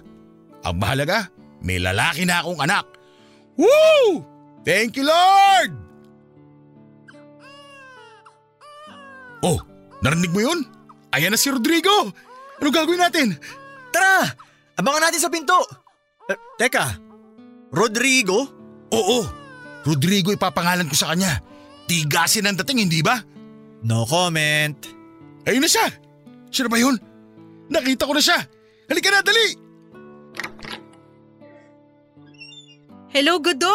[0.64, 1.28] Ang mahalaga,
[1.60, 2.88] may lalaki na akong anak.
[3.60, 4.24] Woo!
[4.64, 5.72] Thank you Lord!
[9.46, 9.62] Oh,
[10.02, 10.66] narinig mo yun?
[11.14, 12.10] Ayan na si Rodrigo!
[12.58, 13.38] Ano gagawin natin?
[13.98, 14.30] Tara!
[14.78, 15.58] Abangan natin sa pinto!
[16.30, 17.02] Eh, teka,
[17.74, 18.46] Rodrigo?
[18.94, 19.26] Oo,
[19.82, 21.42] Rodrigo ipapangalan ko sa kanya.
[21.90, 23.18] Tigasin ang dating, hindi ba?
[23.82, 24.78] No comment.
[25.50, 25.90] Ayun na siya!
[26.54, 26.94] Siya na ba yun?
[27.74, 28.38] Nakita ko na siya!
[28.86, 29.48] Halika na, dali!
[33.10, 33.74] Hello, Gudo!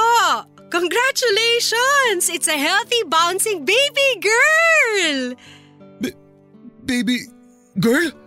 [0.71, 2.31] Congratulations!
[2.31, 5.35] It's a healthy, bouncing baby girl!
[6.87, 7.27] Baby,
[7.83, 8.22] girl?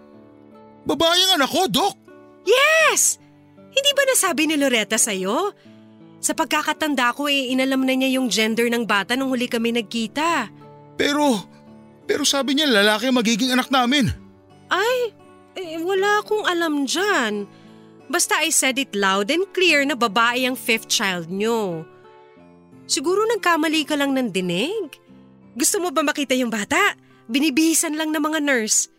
[0.86, 1.96] Babae ang anak ko, Dok.
[2.46, 3.18] Yes!
[3.74, 5.52] Hindi ba nasabi ni Loretta sa'yo?
[6.22, 10.50] Sa pagkakatanda ko eh, inalam na niya yung gender ng bata nung huli kami nagkita.
[10.96, 11.44] Pero,
[12.08, 14.10] pero sabi niya lalaki magiging anak namin.
[14.72, 15.12] Ay,
[15.58, 17.46] eh, wala akong alam dyan.
[18.06, 21.84] Basta I said it loud and clear na babae ang fifth child nyo.
[22.86, 24.94] Siguro nagkamali ka lang ng dinig.
[25.58, 26.94] Gusto mo ba makita yung bata?
[27.26, 28.94] Binibihisan lang ng mga nurse.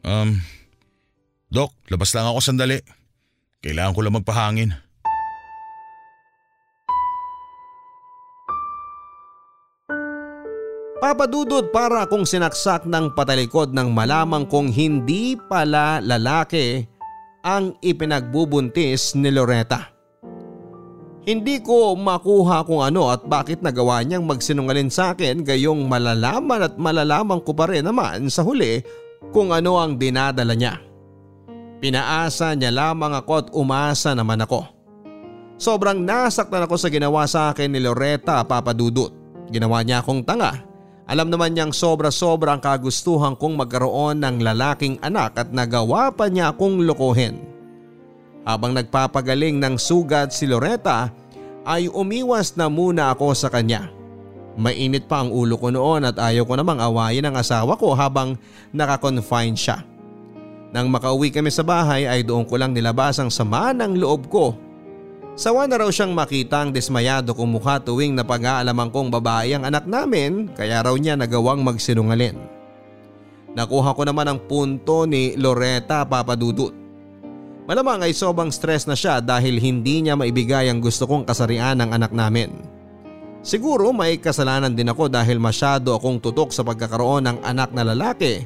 [0.00, 0.40] Um,
[1.50, 2.78] Dok, labas lang ako sandali.
[3.58, 4.70] Kailangan ko lang magpahangin.
[11.00, 16.86] Papadudod para akong sinaksak ng patalikod nang malamang kong hindi pala lalaki
[17.42, 19.90] ang ipinagbubuntis ni Loretta.
[21.26, 26.78] Hindi ko makuha kung ano at bakit nagawa niyang magsinungalin sa akin gayong malalaman at
[26.78, 28.84] malalaman ko pa rin naman sa huli
[29.34, 30.89] kung ano ang dinadala niya.
[31.80, 34.68] Pinaasa niya lamang ako at umasa naman ako.
[35.56, 39.12] Sobrang nasaktan ako sa ginawa sa akin ni Loretta papadudot.
[39.48, 40.70] Ginawa niya akong tanga
[41.10, 46.54] alam naman niyang sobra-sobra ang kagustuhan kong magkaroon ng lalaking anak at nagawa pa niya
[46.54, 47.34] akong lokohin.
[48.46, 51.10] Habang nagpapagaling ng sugat si Loretta
[51.66, 53.90] ay umiwas na muna ako sa kanya.
[54.54, 58.38] Mainit pa ang ulo ko noon at ayaw ko namang awayin ang asawa ko habang
[58.70, 59.82] nakakonfine siya.
[60.70, 64.54] Nang makauwi kami sa bahay ay doon ko lang nilabas ang sama ng loob ko
[65.40, 69.88] Sawa na raw siyang makita ang dismayado kong mukha tuwing napag-aalaman kong babae ang anak
[69.88, 72.36] namin kaya raw niya nagawang magsinungalin.
[73.56, 76.76] Nakuha ko naman ang punto ni Loretta Papadudut.
[77.64, 81.90] Malamang ay sobrang stress na siya dahil hindi niya maibigay ang gusto kong kasarian ng
[81.94, 82.52] anak namin.
[83.40, 88.44] Siguro may kasalanan din ako dahil masyado akong tutok sa pagkakaroon ng anak na lalaki.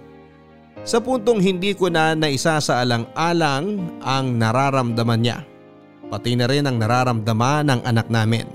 [0.85, 5.39] Sa puntong hindi ko na naisa sa alang-alang ang nararamdaman niya
[6.15, 8.47] pati na rin ang nararamdaman ng anak namin.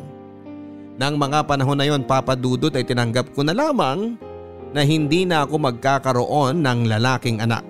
[0.95, 4.15] Nang mga panahon na yon papadudot ay tinanggap ko na lamang
[4.71, 7.63] na hindi na ako magkakaroon ng lalaking anak.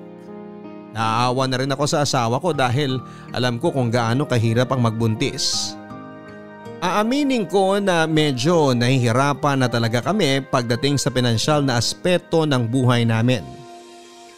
[0.94, 2.98] Naaawa na rin ako sa asawa ko dahil
[3.34, 5.74] alam ko kung gaano kahirap ang magbuntis.
[6.80, 13.06] Aaminin ko na medyo nahihirapan na talaga kami pagdating sa pinansyal na aspeto ng buhay
[13.06, 13.59] namin.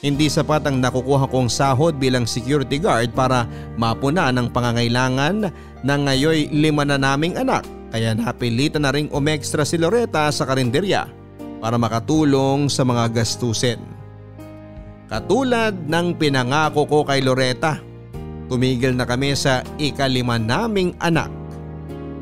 [0.01, 3.45] Hindi sapat ang nakukuha kong sahod bilang security guard para
[3.77, 5.53] mapuna ng pangangailangan
[5.85, 7.61] ng ngayoy lima na naming anak
[7.93, 11.05] kaya napilitan na ring umextra si Loretta sa karinderya
[11.61, 13.77] para makatulong sa mga gastusin.
[15.05, 17.77] Katulad ng pinangako ko kay Loretta,
[18.47, 21.29] tumigil na kami sa ikalima naming anak.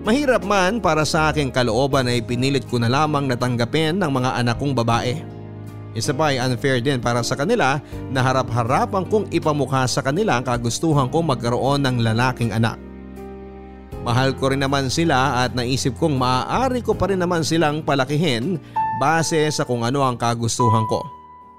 [0.04, 4.58] Mahirap man para sa aking kalooban ay pinilit ko na lamang natanggapin ng mga anak
[4.58, 5.29] kong babae.
[6.00, 10.48] Isa pa ay unfair din para sa kanila na harap-harapan kong ipamukha sa kanila ang
[10.48, 12.80] kagustuhan kong magkaroon ng lalaking anak.
[14.08, 18.56] Mahal ko rin naman sila at naisip kong maaari ko pa rin naman silang palakihin
[18.96, 21.04] base sa kung ano ang kagustuhan ko.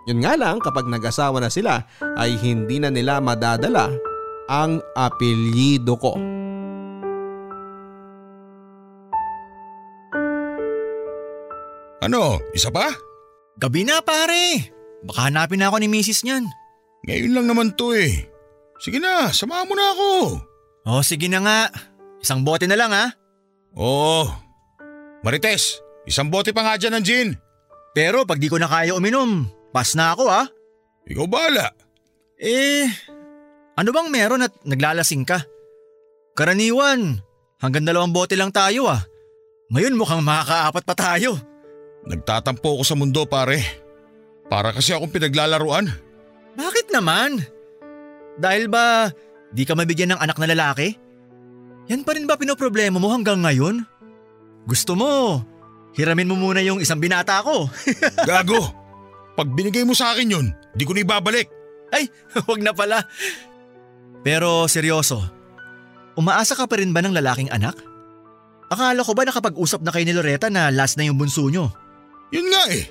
[0.08, 1.84] Yun nga lang kapag nag-asawa na sila
[2.16, 3.92] ay hindi na nila madadala
[4.48, 6.16] ang apelyido ko.
[12.00, 13.09] Ano, isa pa?
[13.60, 14.72] Gabi na pare.
[15.04, 16.48] Baka hanapin na ako ni misis niyan.
[17.04, 18.28] Ngayon lang naman to eh.
[18.80, 20.10] Sige na, samahan mo na ako.
[20.88, 21.60] Oh, sige na nga.
[22.24, 23.12] Isang bote na lang ha.
[23.76, 24.24] Oo.
[25.20, 27.28] Marites, isang bote pa nga dyan ng gin.
[27.92, 30.48] Pero pag di ko na kaya uminom, pas na ako ha.
[31.04, 31.68] Ikaw bala.
[32.40, 32.88] Eh,
[33.76, 35.44] ano bang meron at naglalasing ka?
[36.32, 37.20] Karaniwan,
[37.60, 39.04] hanggang dalawang bote lang tayo ah.
[39.76, 41.36] Ngayon mukhang makakaapat pa tayo.
[42.06, 43.60] Nagtatampo ako sa mundo pare.
[44.48, 45.86] Para kasi akong pinaglalaruan.
[46.58, 47.44] Bakit naman?
[48.40, 49.12] Dahil ba
[49.52, 50.96] di ka mabigyan ng anak na lalaki?
[51.90, 53.82] Yan pa rin ba pinoproblema mo hanggang ngayon?
[54.66, 55.42] Gusto mo,
[55.98, 57.66] hiramin mo muna yung isang binata ko.
[58.28, 58.62] Gago!
[59.34, 61.48] Pag binigay mo sa akin yun, di ko na ibabalik.
[61.90, 62.06] Ay,
[62.48, 63.02] wag na pala.
[64.20, 65.18] Pero seryoso,
[66.14, 67.74] umaasa ka pa rin ba ng lalaking anak?
[68.70, 71.74] Akala ko ba nakapag-usap na kay ni Loretta na last na yung bunso nyo?
[72.30, 72.84] Yun nga eh.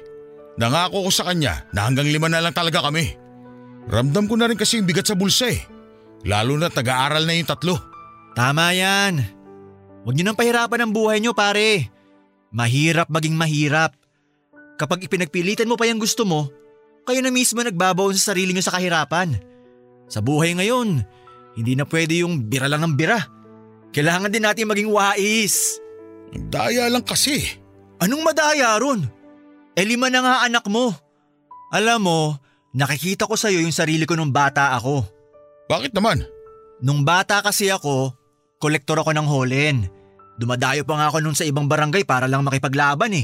[0.59, 3.15] Nangako ko sa kanya na hanggang lima na lang talaga kami.
[3.87, 5.63] Ramdam ko na rin kasi yung bigat sa bulsa eh.
[6.27, 7.79] Lalo na nag-aaral na yung tatlo.
[8.35, 9.23] Tama yan.
[10.03, 11.87] Huwag niyo nang pahirapan ang buhay niyo pare.
[12.51, 13.95] Mahirap maging mahirap.
[14.75, 16.51] Kapag ipinagpilitan mo pa yung gusto mo,
[17.07, 19.39] kayo na mismo nagbabaon sa sarili niyo sa kahirapan.
[20.11, 21.03] Sa buhay ngayon,
[21.55, 23.19] hindi na pwede yung bira lang ng bira.
[23.95, 25.79] Kailangan din natin maging wais.
[26.35, 27.41] Ang daya lang kasi.
[27.99, 29.18] Anong madaya ron?
[29.79, 30.91] E lima na nga anak mo.
[31.71, 32.19] Alam mo,
[32.75, 35.07] nakikita ko sa'yo yung sarili ko nung bata ako.
[35.71, 36.27] Bakit naman?
[36.83, 38.11] Nung bata kasi ako,
[38.59, 39.87] kolektor ako ng holen.
[40.35, 43.23] Dumadayo pa nga ako nun sa ibang barangay para lang makipaglaban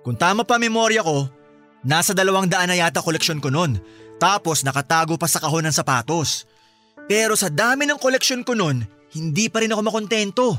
[0.00, 1.28] Kung tama pa memorya ko,
[1.84, 3.76] nasa dalawang daan na yata koleksyon ko nun.
[4.16, 6.48] Tapos nakatago pa sa kahon ng sapatos.
[7.04, 10.56] Pero sa dami ng koleksyon ko nun, hindi pa rin ako makontento.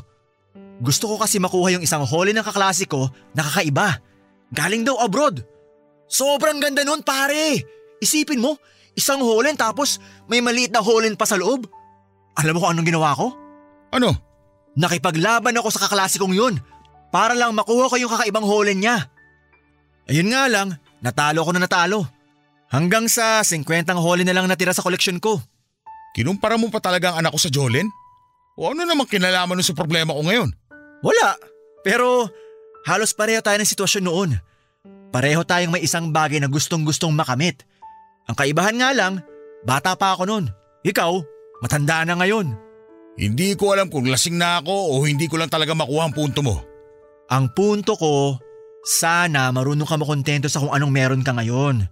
[0.85, 4.04] Gusto ko kasi makuha yung isang holen ng kaklase ko na kakaiba.
[4.53, 5.41] Galing daw abroad.
[6.05, 7.61] Sobrang ganda nun pare.
[8.01, 8.59] Isipin mo,
[8.93, 9.97] isang holen tapos
[10.29, 11.65] may maliit na holen pa sa loob.
[12.35, 13.33] Alam mo kung anong ginawa ko?
[13.95, 14.11] Ano?
[14.75, 16.59] Nakipaglaban ako sa kaklase kong yun
[17.09, 19.07] para lang makuha ko yung kakaibang holen niya.
[20.11, 22.03] Ayun nga lang, natalo ko na natalo.
[22.69, 25.39] Hanggang sa 50 holen na lang natira sa koleksyon ko.
[26.11, 27.91] Kinumpara mo pa talaga ang anak ko sa Jolene?
[28.55, 30.49] O ano namang kinalaman mo sa problema ko ngayon?
[31.03, 31.35] Wala,
[31.83, 32.27] pero
[32.85, 34.29] halos pareho tayo ng sitwasyon noon.
[35.09, 37.65] Pareho tayong may isang bagay na gustong gustong makamit.
[38.29, 39.25] Ang kaibahan nga lang,
[39.65, 40.45] bata pa ako noon.
[40.85, 41.11] Ikaw,
[41.65, 42.53] matanda na ngayon.
[43.15, 46.43] Hindi ko alam kung lasing na ako o hindi ko lang talaga makuha ang punto
[46.43, 46.61] mo.
[47.31, 48.37] Ang punto ko,
[48.85, 51.87] sana marunong ka makontento sa kung anong meron ka ngayon.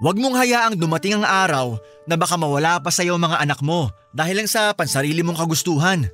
[0.00, 3.90] Huwag mong hayaang dumating ang araw na baka mawala pa sa iyo mga anak mo
[4.12, 6.08] dahil lang sa pansarili mong kagustuhan.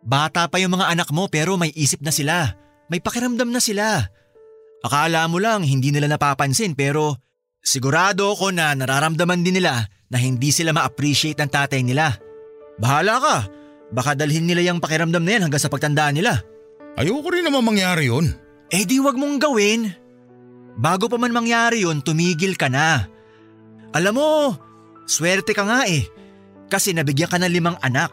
[0.00, 2.54] Bata pa yung mga anak mo pero may isip na sila.
[2.92, 4.04] May pakiramdam na sila.
[4.84, 7.16] Akala mo lang hindi nila napapansin pero
[7.64, 12.12] sigurado ako na nararamdaman din nila na hindi sila ma-appreciate ng tatay nila.
[12.76, 13.36] Bahala ka.
[13.94, 16.42] Baka dalhin nila yung pakiramdam na yan hanggang sa pagtandaan nila.
[17.00, 18.28] Ayoko rin naman mangyari yun.
[18.68, 19.90] Eh di wag mong gawin.
[20.74, 23.06] Bago pa man mangyari yun, tumigil ka na.
[23.94, 24.30] Alam mo,
[25.06, 26.02] swerte ka nga eh.
[26.66, 28.10] Kasi nabigyan ka ng limang anak.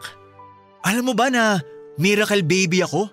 [0.86, 1.58] Alam mo ba na
[1.98, 3.10] miracle baby ako?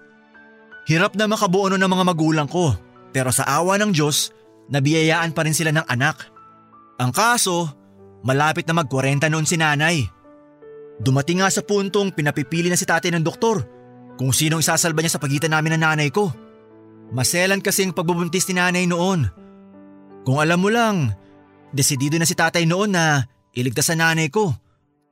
[0.89, 2.73] Hirap na makabuo nun ng mga magulang ko.
[3.13, 4.33] Pero sa awa ng Diyos,
[4.73, 6.25] nabiyayaan pa rin sila ng anak.
[6.97, 7.69] Ang kaso,
[8.25, 10.01] malapit na mag-40 noon si nanay.
[10.97, 13.61] Dumating nga sa puntong pinapipili na si tatay ng doktor
[14.17, 16.33] kung sinong isasalba niya sa pagitan namin ng nanay ko.
[17.13, 19.29] Maselan kasi ang pagbubuntis ni nanay noon.
[20.25, 21.13] Kung alam mo lang,
[21.69, 24.51] desidido na si tatay noon na iligtas sa nanay ko.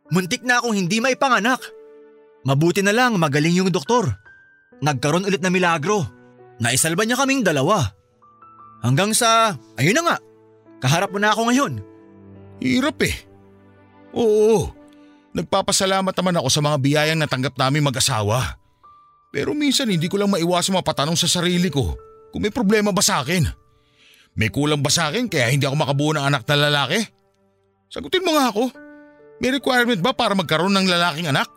[0.09, 1.61] Muntik na akong hindi maipanganak.
[2.43, 4.26] Mabuti na lang magaling yung doktor.
[4.81, 6.05] Nagkaroon ulit na milagro.
[6.61, 7.85] Naisalba niya kaming dalawa.
[8.81, 10.17] Hanggang sa, ayun na nga,
[10.81, 11.73] kaharap mo na ako ngayon.
[12.61, 13.15] Hirap eh.
[14.13, 14.73] Oo,
[15.33, 18.57] nagpapasalamat naman ako sa mga biyayang natanggap namin mag-asawa.
[19.29, 21.93] Pero minsan hindi ko lang maiwasan mapatanong sa sarili ko
[22.33, 23.45] kung may problema ba sa akin.
[24.37, 27.01] May kulang ba sa akin kaya hindi ako makabuo ng anak na lalaki?
[27.89, 28.69] Sagutin mo nga ako.
[29.41, 31.49] May requirement ba para magkaroon ng lalaking anak?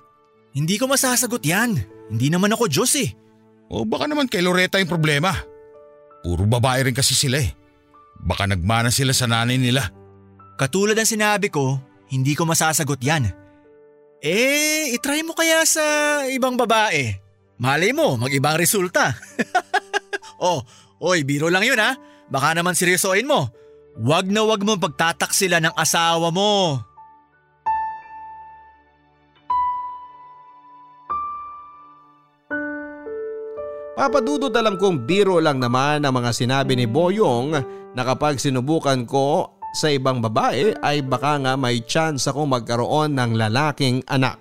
[0.52, 1.99] Hindi ko masasagot yan.
[2.10, 3.14] Hindi naman ako Diyos eh.
[3.70, 5.30] O baka naman kay Loretta yung problema.
[6.26, 7.54] Puro babae rin kasi sila eh.
[8.20, 9.88] Baka nagmana sila sa nanay nila.
[10.58, 13.30] Katulad ng sinabi ko, hindi ko masasagot yan.
[14.20, 15.80] Eh, itry mo kaya sa
[16.28, 17.16] ibang babae.
[17.56, 19.16] Malay mo, mag-ibang resulta.
[20.44, 20.60] oh,
[21.00, 21.96] oy, biro lang yun ha.
[22.28, 23.48] Baka naman seryosoin mo.
[23.96, 26.82] Wag na wag mo pagtataksila ng asawa mo.
[34.00, 37.52] Papadudot alam kong biro lang naman ang mga sinabi ni Boyong
[37.92, 43.36] na kapag sinubukan ko sa ibang babae ay baka nga may chance ako magkaroon ng
[43.36, 44.40] lalaking anak.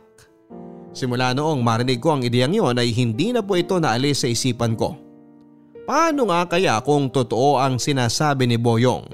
[0.95, 4.79] Simula noong marinig ko ang ideyang yon ay hindi na po ito naalis sa isipan
[4.79, 4.95] ko.
[5.83, 9.11] Paano nga kaya kung totoo ang sinasabi ni Boyong?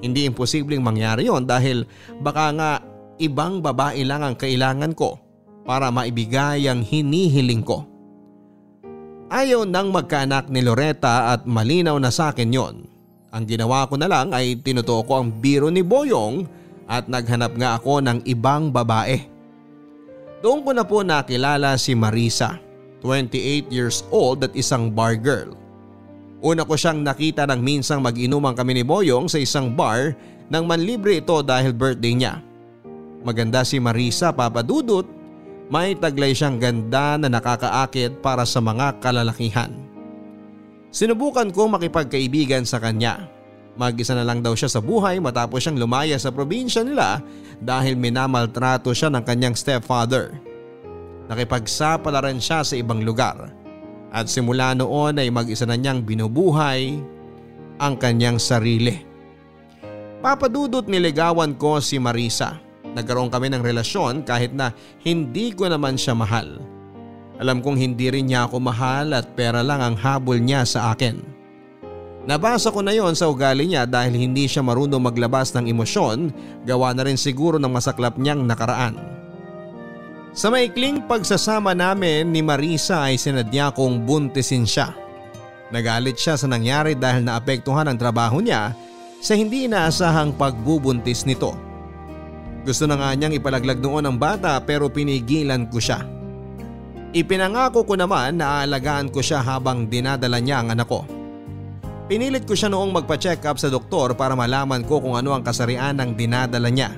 [0.00, 1.84] Hindi imposibleng mangyari yon dahil
[2.24, 2.70] baka nga
[3.20, 5.20] ibang babae lang ang kailangan ko
[5.68, 7.91] para maibigay ang hinihiling ko.
[9.32, 12.84] Ayaw nang magkaanak ni Loretta at malinaw na sa akin yon.
[13.32, 16.44] Ang ginawa ko na lang ay tinutuo ko ang biro ni Boyong
[16.84, 19.24] at naghanap nga ako ng ibang babae.
[20.44, 22.60] Doon ko na po nakilala si Marisa,
[23.00, 25.56] 28 years old at isang bar girl.
[26.44, 30.12] Una ko siyang nakita nang minsang mag-inuman kami ni Boyong sa isang bar
[30.52, 32.44] nang manlibre ito dahil birthday niya.
[33.24, 35.08] Maganda si Marisa papadudot,
[35.72, 39.72] may taglay siyang ganda na nakakaakit para sa mga kalalakihan.
[40.92, 43.24] Sinubukan ko makipagkaibigan sa kanya.
[43.80, 47.24] Mag-isa na lang daw siya sa buhay matapos siyang lumaya sa probinsya nila
[47.56, 50.36] dahil minamaltrato siya ng kanyang stepfather.
[51.32, 53.48] Nakipagsapalaran siya sa ibang lugar
[54.12, 57.00] at simula noon ay mag-isa na niyang binubuhay
[57.80, 59.00] ang kanyang sarili.
[60.20, 62.60] Papadudot niligawan ko si Marisa.
[62.92, 66.60] Nagkaroon kami ng relasyon kahit na hindi ko naman siya mahal.
[67.40, 71.18] Alam kong hindi rin niya ako mahal at pera lang ang habol niya sa akin.
[72.22, 76.30] Nabasa ko na yon sa ugali niya dahil hindi siya marunong maglabas ng emosyon
[76.62, 78.94] gawa na rin siguro ng masaklap niyang nakaraan.
[80.32, 84.94] Sa maikling pagsasama namin ni Marisa ay sinadya kong buntisin siya.
[85.74, 88.70] Nagalit siya sa nangyari dahil naapektuhan ang trabaho niya
[89.18, 91.71] sa hindi inaasahang pagbubuntis nito.
[92.62, 96.06] Gusto na nga niyang ipalaglag noon ang bata pero pinigilan ko siya.
[97.12, 101.04] Ipinangako ko naman na aalagaan ko siya habang dinadala niya ang anak ko.
[102.06, 105.98] Pinilit ko siya noong magpa-check up sa doktor para malaman ko kung ano ang kasarian
[105.98, 106.94] ng dinadala niya.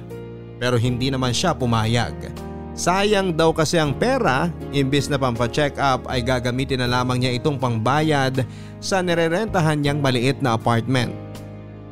[0.61, 2.31] Pero hindi naman siya pumayag.
[2.75, 7.59] Sayang daw kasi ang pera, imbis na pampa-check up ay gagamitin na lamang niya itong
[7.59, 8.43] pangbayad
[8.83, 11.15] sa nirerentahan niyang maliit na apartment.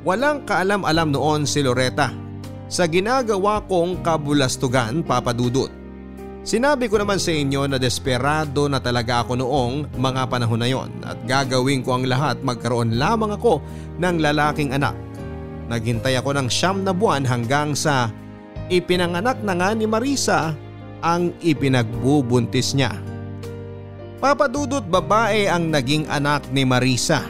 [0.03, 2.22] Walang kaalam-alam noon si Loretta
[2.73, 5.68] sa ginagawa kong kabulastugan papadudot.
[6.41, 10.91] Sinabi ko naman sa inyo na desperado na talaga ako noong mga panahon na yon
[11.05, 13.61] at gagawin ko ang lahat magkaroon lamang ako
[14.01, 14.97] ng lalaking anak.
[15.68, 18.09] Naghintay ako ng siyam na buwan hanggang sa
[18.73, 20.57] ipinanganak na nga ni Marisa
[21.05, 22.97] ang ipinagbubuntis niya.
[24.18, 27.23] Papadudot babae ang naging anak ni Marisa.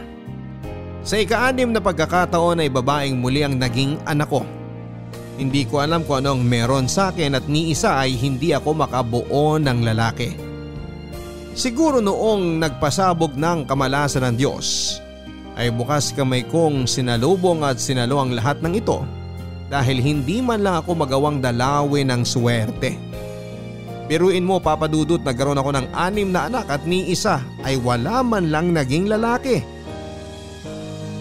[1.02, 4.61] Sa ikaanim na pagkakataon ay babaeng muli ang naging anak ko.
[5.40, 9.56] Hindi ko alam kung anong meron sa akin at ni isa ay hindi ako makabuo
[9.56, 10.36] ng lalaki.
[11.52, 14.96] Siguro noong nagpasabog ng kamalasan ng Diyos
[15.56, 19.04] ay bukas kamay kong sinalubong at sinalo ang lahat ng ito
[19.68, 22.96] dahil hindi man lang ako magawang dalawin ng swerte.
[24.08, 28.52] Biruin mo papadudot nagkaroon ako ng anim na anak at ni isa ay wala man
[28.52, 29.64] lang naging lalaki.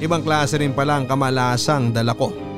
[0.03, 2.50] Ibang klase rin pala ang kamalasang dala ko.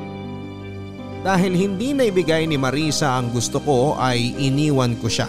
[1.24, 5.24] Dahil hindi na ibigay ni Marisa ang gusto ko ay iniwan ko siya.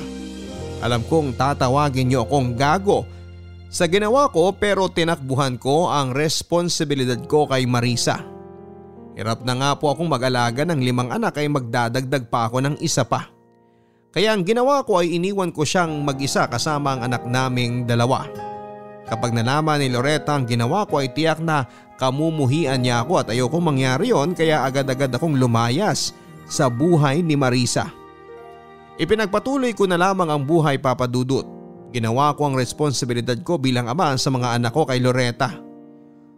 [0.84, 3.08] Alam kong tatawagin niyo akong gago
[3.72, 8.20] sa ginawa ko pero tinakbuhan ko ang responsibilidad ko kay Marisa.
[9.16, 13.08] Hirap na nga po akong mag-alaga ng limang anak ay magdadagdag pa ako ng isa
[13.08, 13.32] pa.
[14.12, 18.28] Kaya ang ginawa ko ay iniwan ko siyang mag-isa kasama ang anak naming dalawa.
[19.08, 21.64] Kapag nalaman ni Loretta ang ginawa ko ay tiyak na
[21.96, 26.12] Kamumuhian niya ako at ayoko mangyari yon kaya agad-agad akong lumayas
[26.43, 27.88] sa buhay ni Marisa.
[29.00, 31.48] Ipinagpatuloy ko na lamang ang buhay papadudot.
[31.96, 35.56] Ginawa ko ang responsibilidad ko bilang ama sa mga anak ko kay Loretta.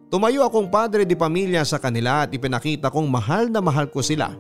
[0.08, 4.32] Tumayo akong padre di pamilya sa kanila at ipinakita kong mahal na mahal ko sila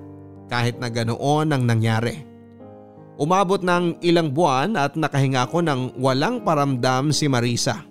[0.48, 2.24] kahit na ganoon ang nangyari.
[3.18, 7.82] Umabot ng ilang buwan at nakahinga ako ng walang paramdam si Marisa.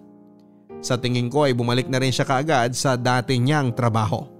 [0.80, 4.36] Sa tingin ko ay bumalik na rin siya kaagad sa dati niyang trabaho.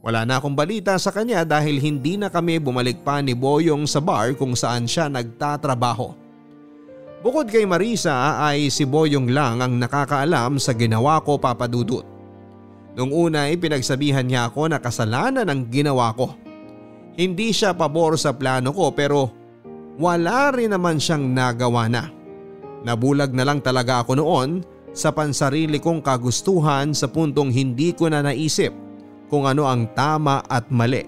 [0.00, 4.00] Wala na akong balita sa kanya dahil hindi na kami bumalik pa ni Boyong sa
[4.00, 6.16] bar kung saan siya nagtatrabaho.
[7.20, 12.04] Bukod kay Marisa ay si Boyong lang ang nakakaalam sa ginawa ko papadudot.
[12.96, 16.32] Nung una ay pinagsabihan niya ako na kasalanan ang ginawa ko.
[17.20, 19.28] Hindi siya pabor sa plano ko pero
[20.00, 22.08] wala rin naman siyang nagawa na.
[22.88, 28.22] Nabulag na lang talaga ako noon sa pansarili kong kagustuhan sa puntong hindi ko na
[28.22, 28.74] naisip
[29.30, 31.06] kung ano ang tama at mali.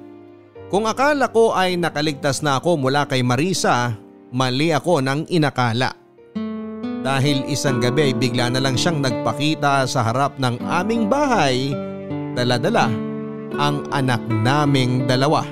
[0.73, 3.93] Kung akala ko ay nakaligtas na ako mula kay Marisa,
[4.33, 5.93] mali ako ng inakala.
[7.03, 11.75] Dahil isang gabi ay bigla na lang siyang nagpakita sa harap ng aming bahay,
[12.39, 12.89] daladala
[13.59, 15.45] ang anak naming dalawa.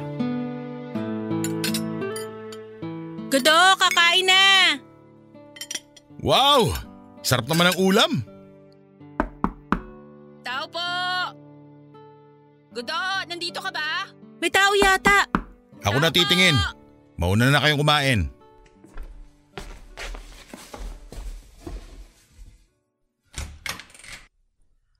[3.31, 4.78] Gudo, kakain na!
[6.22, 6.89] Wow!
[7.31, 8.12] Sarap naman ang ulam.
[10.43, 10.91] Tao po!
[12.74, 12.99] Gudo,
[13.31, 14.11] nandito ka ba?
[14.43, 15.31] May tao yata.
[15.87, 16.59] Ako na titingin.
[17.14, 18.20] Mauna na kayong kumain.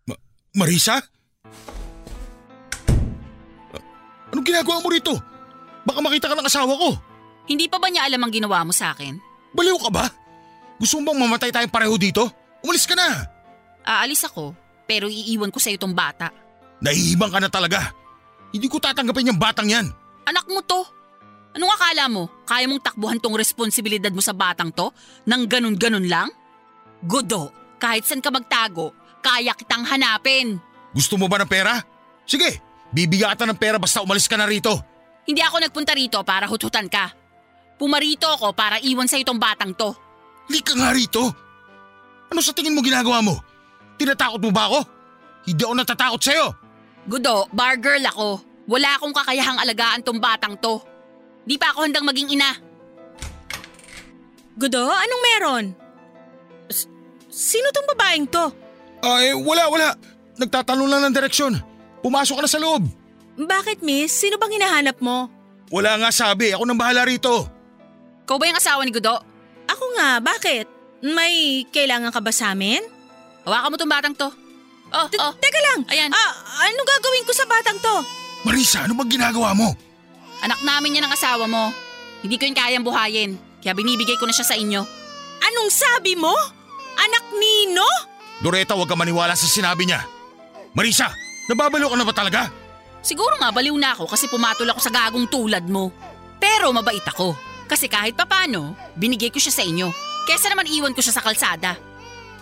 [0.07, 0.23] Ma-
[0.55, 1.03] Marisa?
[4.31, 5.19] Anong ginagawa mo rito?
[5.83, 6.95] Baka makita ka ng asawa ko.
[7.51, 9.19] Hindi pa ba niya alam ang ginawa mo sa akin?
[9.51, 10.20] Baliw ka ba?
[10.81, 12.25] Gusto mo bang mamatay tayong pareho dito?
[12.65, 13.29] Umalis ka na!
[13.85, 14.57] Aalis ako,
[14.89, 16.33] pero iiwan ko sa itong bata.
[16.81, 17.93] Nahihibang ka na talaga.
[18.49, 19.93] Hindi ko tatanggapin yung batang yan.
[20.25, 20.81] Anak mo to.
[21.53, 22.33] Anong akala mo?
[22.49, 24.89] Kaya mong takbuhan tong responsibilidad mo sa batang to?
[25.29, 26.33] Nang ganun-ganun lang?
[27.05, 30.57] Gudo, kahit saan ka magtago, kaya kitang hanapin.
[30.97, 31.77] Gusto mo ba ng pera?
[32.25, 32.57] Sige,
[32.89, 34.73] bibigyan ng pera basta umalis ka na rito.
[35.29, 37.13] Hindi ako nagpunta rito para hututan ka.
[37.77, 39.93] Pumarito ako para iwan sa itong batang to.
[40.51, 41.31] Hindi ka nga rito.
[42.27, 43.39] Ano sa tingin mo ginagawa mo?
[44.03, 44.83] Tinatakot mo ba ako?
[45.47, 46.51] Hindi ako natatakot sa'yo.
[47.07, 48.43] Gudo, bar girl ako.
[48.67, 50.83] Wala akong kakayahang alagaan tong batang to.
[51.47, 52.51] Di pa ako handang maging ina.
[54.59, 55.65] Gudo, anong meron?
[57.31, 58.51] Sino tong babaeng to?
[59.07, 59.95] Ay, wala, wala.
[60.35, 61.55] Nagtatanong lang ng direksyon.
[62.03, 62.91] Pumasok ka na sa loob.
[63.39, 64.19] Bakit miss?
[64.19, 65.31] Sino bang hinahanap mo?
[65.71, 67.47] Wala nga sabi, ako nang bahala rito.
[68.27, 69.30] Ikaw ba yung asawa ni Gudo?
[69.71, 70.67] Ako nga, bakit?
[71.01, 72.83] May kailangan ka ba sa amin?
[73.47, 74.29] Hawakan mo tong batang to.
[74.91, 75.33] Oh, T- oh.
[75.39, 75.81] Teka lang!
[75.87, 76.11] Ayan.
[76.11, 76.33] Ah,
[76.67, 77.95] anong gagawin ko sa batang to?
[78.43, 79.71] Marisa, ano bang ginagawa mo?
[80.43, 81.71] Anak namin yan ang asawa mo.
[82.21, 83.39] Hindi ko yung kayang buhayin.
[83.63, 84.83] Kaya binibigay ko na siya sa inyo.
[85.41, 86.33] Anong sabi mo?
[87.01, 87.87] Anak Nino?
[88.41, 90.05] Doreta, huwag ka maniwala sa sinabi niya.
[90.75, 91.13] Marisa,
[91.49, 92.43] nababalo ka na ba talaga?
[93.01, 95.89] Siguro nga baliw na ako kasi pumatol ako sa gagong tulad mo.
[96.41, 97.37] Pero mabait ako.
[97.71, 99.95] Kasi kahit papano, binigay ko siya sa inyo.
[100.27, 101.79] Kesa naman iwan ko siya sa kalsada.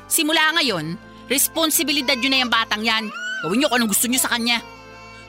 [0.08, 0.96] Simula ngayon,
[1.28, 3.12] responsibilidad nyo na yung batang yan.
[3.44, 4.64] Gawin nyo kung anong gusto nyo sa kanya.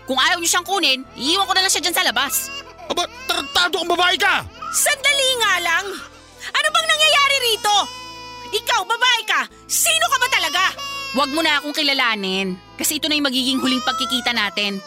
[0.08, 2.48] Kung ayaw nyo siyang kunin, iiwan ko na lang siya dyan sa labas.
[2.88, 4.48] Aba, tarantado kang babae ka!
[4.72, 5.86] Sandali nga lang!
[6.48, 7.76] Ano bang nangyayari rito?
[8.56, 9.42] Ikaw, babae ka!
[9.68, 10.64] Sino ka ba talaga?
[11.14, 14.80] Huwag mo na akong kilalanin kasi ito na yung magiging huling pagkikita natin.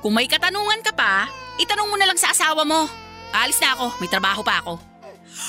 [0.00, 1.28] Kung may katanungan ka pa,
[1.60, 2.88] itanong mo na lang sa asawa mo.
[3.30, 4.74] Alis na ako, may trabaho pa ako.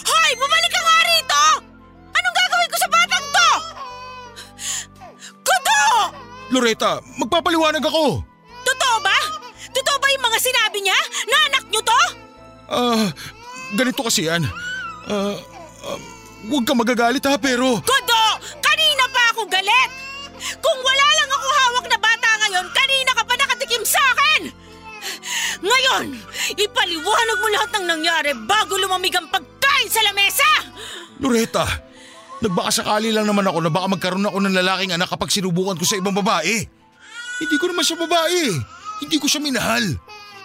[0.05, 0.31] Hoy!
[0.37, 1.43] Bumalik ka nga rito!
[2.13, 3.49] Anong gagawin ko sa batang to?
[5.41, 5.81] Kudo!
[6.53, 8.21] Loreta, magpapaliwanag ako.
[8.61, 9.17] Totoo ba?
[9.73, 12.01] Totoo ba yung mga sinabi niya na anak niyo to?
[12.71, 13.07] Ah,
[13.73, 14.45] ganito kasi yan.
[15.09, 15.35] Ah,
[15.89, 15.99] ah,
[16.47, 17.81] huwag ka magagalit ha, pero...
[17.81, 18.23] Kudo!
[18.61, 19.89] Kanina pa ako galit!
[20.61, 24.60] Kung wala lang ako hawak na bata ngayon, kanina ka pa nakatikim sa akin!
[25.61, 26.05] Ngayon,
[26.57, 30.49] ipaliwanag mo lahat ng nangyari bago lumamig ang pagkain sa lamesa!
[31.21, 31.65] Loreta,
[32.41, 35.97] nagbakasakali lang naman ako na baka magkaroon ako ng lalaking anak kapag sinubukan ko sa
[36.01, 36.65] ibang babae.
[37.41, 38.43] Hindi ko naman siya babae.
[39.01, 39.85] Hindi ko siya minahal.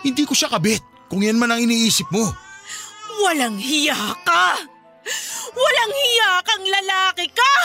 [0.01, 0.81] Hindi ko siya kabit.
[1.13, 2.33] Kung yan man ang iniisip mo.
[3.25, 4.61] Walang hiya ka!
[5.57, 7.57] Walang hiya kang lalaki ka!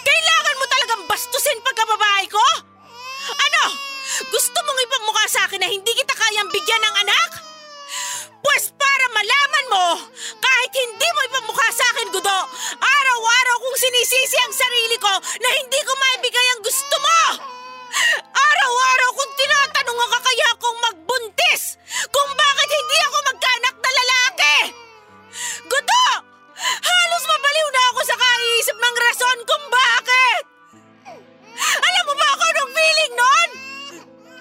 [0.00, 2.46] Kailangan mo talagang bastusin pagkababae ko?
[3.36, 3.64] Ano?
[4.08, 7.30] Gusto mong ipamukha sa akin na hindi kita kayang bigyan ng anak?
[8.40, 9.86] Pues para malaman mo,
[10.40, 12.38] kahit hindi mo ipamukha sa akin, Gudo,
[12.80, 17.20] araw-araw kong sinisisi ang sarili ko na hindi ko maibigay ang gusto mo!
[18.32, 21.76] Araw-araw kong tinatanong ang kakaya kong magbuntis
[22.08, 24.56] kung bakit hindi ako magkaanak na lalaki!
[25.68, 26.04] Gudo!
[26.58, 30.42] Halos mabaliw na ako sa kaiisip ng rason kung bakit!
[31.58, 33.67] Alam mo ba ako anong feeling nun?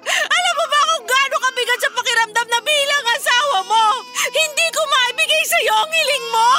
[0.08, 3.86] Alam mo ba kung gaano kabigat sa pakiramdam na bilang asawa mo?
[4.28, 6.51] Hindi ko maibigay sa'yo ang hiling mo!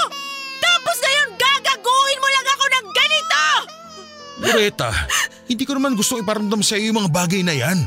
[0.58, 3.42] Tapos ngayon gagaguhin mo lang ako ng ganito!
[4.38, 4.90] Loreta,
[5.48, 7.78] hindi ko naman gustong iparamdam sa iyo yung mga bagay na yan.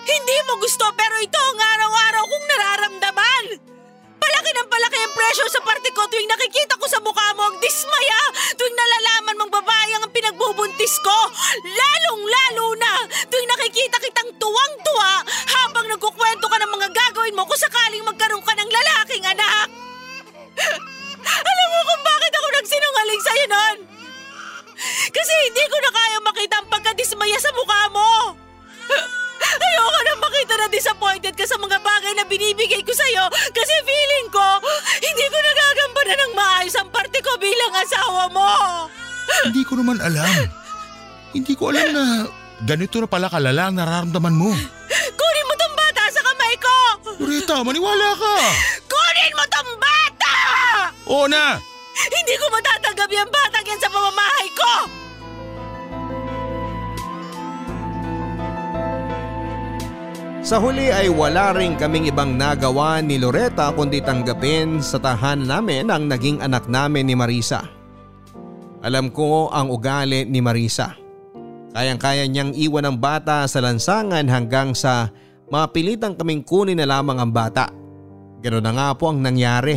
[0.00, 3.44] Hindi mo gusto pero ito ang araw-araw kong nararamdaman!
[4.20, 7.56] Palaki ng palaki ang pressure sa parte ko tuwing nakikita ko sa mukha mo ang
[7.58, 8.20] dismaya
[8.54, 11.18] tuwing nalalaman mong babae ang pinagbubuntis ko.
[11.64, 12.92] Lalong-lalo na
[13.32, 18.52] tuwing nakikita kitang tuwang-tuwa habang nagkukwento ka ng mga gagawin mo kung sakaling magkaroon ka
[18.52, 19.66] ng lalaking anak.
[21.20, 23.78] Alam mo kung bakit ako nagsinungaling sa'yo nun?
[25.10, 28.10] Kasi hindi ko na kaya makita ang pagkadismaya sa mukha mo.
[29.40, 34.28] Ayoko na makita na disappointed ka sa mga bagay na binibigay ko sa'yo kasi feeling
[34.28, 34.46] ko
[35.00, 38.50] hindi ko nagagampanan ng maayos ang parte ko bilang asawa mo.
[39.48, 40.28] Hindi ko naman alam.
[41.30, 42.04] Hindi ko alam na
[42.66, 44.50] ganito na pala kalala ang nararamdaman mo.
[45.16, 46.76] Kunin mo tong bata sa kamay ko!
[47.22, 48.34] Loreta, maniwala ka.
[48.84, 50.34] Kunin mo tong bata!
[51.08, 51.56] Oo na!
[52.00, 54.72] Hindi ko matatanggap yung batang yan sa pamamahay ko!
[60.40, 65.92] Sa huli ay wala rin kaming ibang nagawa ni Loreta kundi tanggapin sa tahanan namin
[65.92, 67.60] ang naging anak namin ni Marisa.
[68.80, 70.96] Alam ko ang ugali ni Marisa.
[71.76, 75.12] Kayang-kaya niyang iwan ang bata sa lansangan hanggang sa
[75.52, 77.68] mapilitang kaming kunin na lamang ang bata.
[78.40, 79.76] Ganoon na nga po ang nangyari.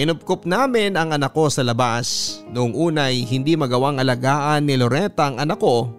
[0.00, 2.40] Kinupkup namin ang anak ko sa labas.
[2.48, 5.92] Noong unay hindi magawang alagaan ni Loreta ang anak ko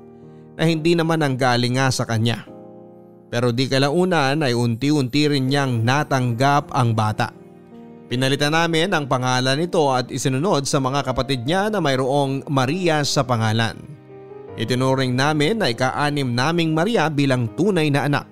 [0.58, 2.53] na hindi naman ang galing nga sa kanya.
[3.34, 7.34] Pero di kalaunan ay unti-unti rin niyang natanggap ang bata.
[8.06, 13.26] Pinalitan namin ang pangalan nito at isinunod sa mga kapatid niya na mayroong Maria sa
[13.26, 13.74] pangalan.
[14.54, 18.30] Itinuring namin na ika-anim naming Maria bilang tunay na anak.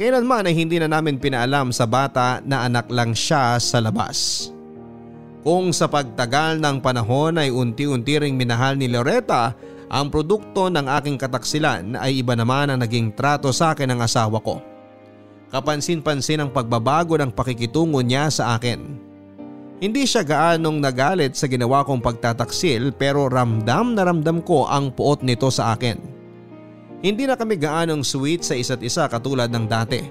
[0.00, 4.48] Kailanman ay hindi na namin pinaalam sa bata na anak lang siya sa labas.
[5.44, 9.52] Kung sa pagtagal ng panahon ay unti-unti ring minahal ni Loretta
[9.94, 14.42] ang produkto ng aking kataksilan ay iba naman ang naging trato sa akin ng asawa
[14.42, 14.58] ko.
[15.54, 18.82] Kapansin-pansin ang pagbabago ng pakikitungo niya sa akin.
[19.78, 25.22] Hindi siya gaanong nagalit sa ginawa kong pagtataksil pero ramdam na ramdam ko ang puot
[25.22, 25.94] nito sa akin.
[26.98, 30.02] Hindi na kami gaanong sweet sa isa't isa katulad ng dati.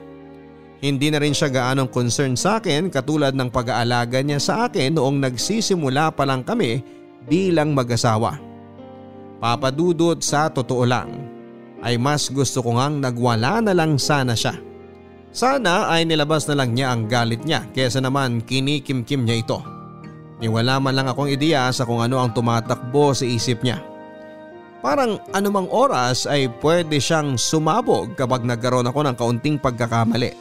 [0.79, 5.19] Hindi na rin siya gaanong concern sa akin katulad ng pag-aalaga niya sa akin noong
[5.27, 6.79] nagsisimula pa lang kami
[7.27, 8.52] bilang mag-asawa.
[9.43, 11.11] Papadudot sa totoo lang
[11.83, 14.55] ay mas gusto ko ngang nagwala na lang sana siya.
[15.35, 19.59] Sana ay nilabas na lang niya ang galit niya kesa naman kinikimkim niya ito.
[20.39, 23.83] Niwala man lang akong ideya sa kung ano ang tumatakbo sa isip niya.
[24.79, 30.31] Parang anumang oras ay pwede siyang sumabog kapag nagkaroon ako ng kaunting pagkakamali.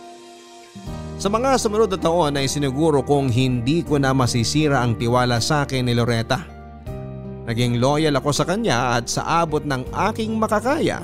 [1.18, 5.66] Sa mga sumunod na taon ay siniguro kong hindi ko na masisira ang tiwala sa
[5.66, 6.61] akin ni Loretta.
[7.42, 11.02] Naging loyal ako sa kanya at sa abot ng aking makakaya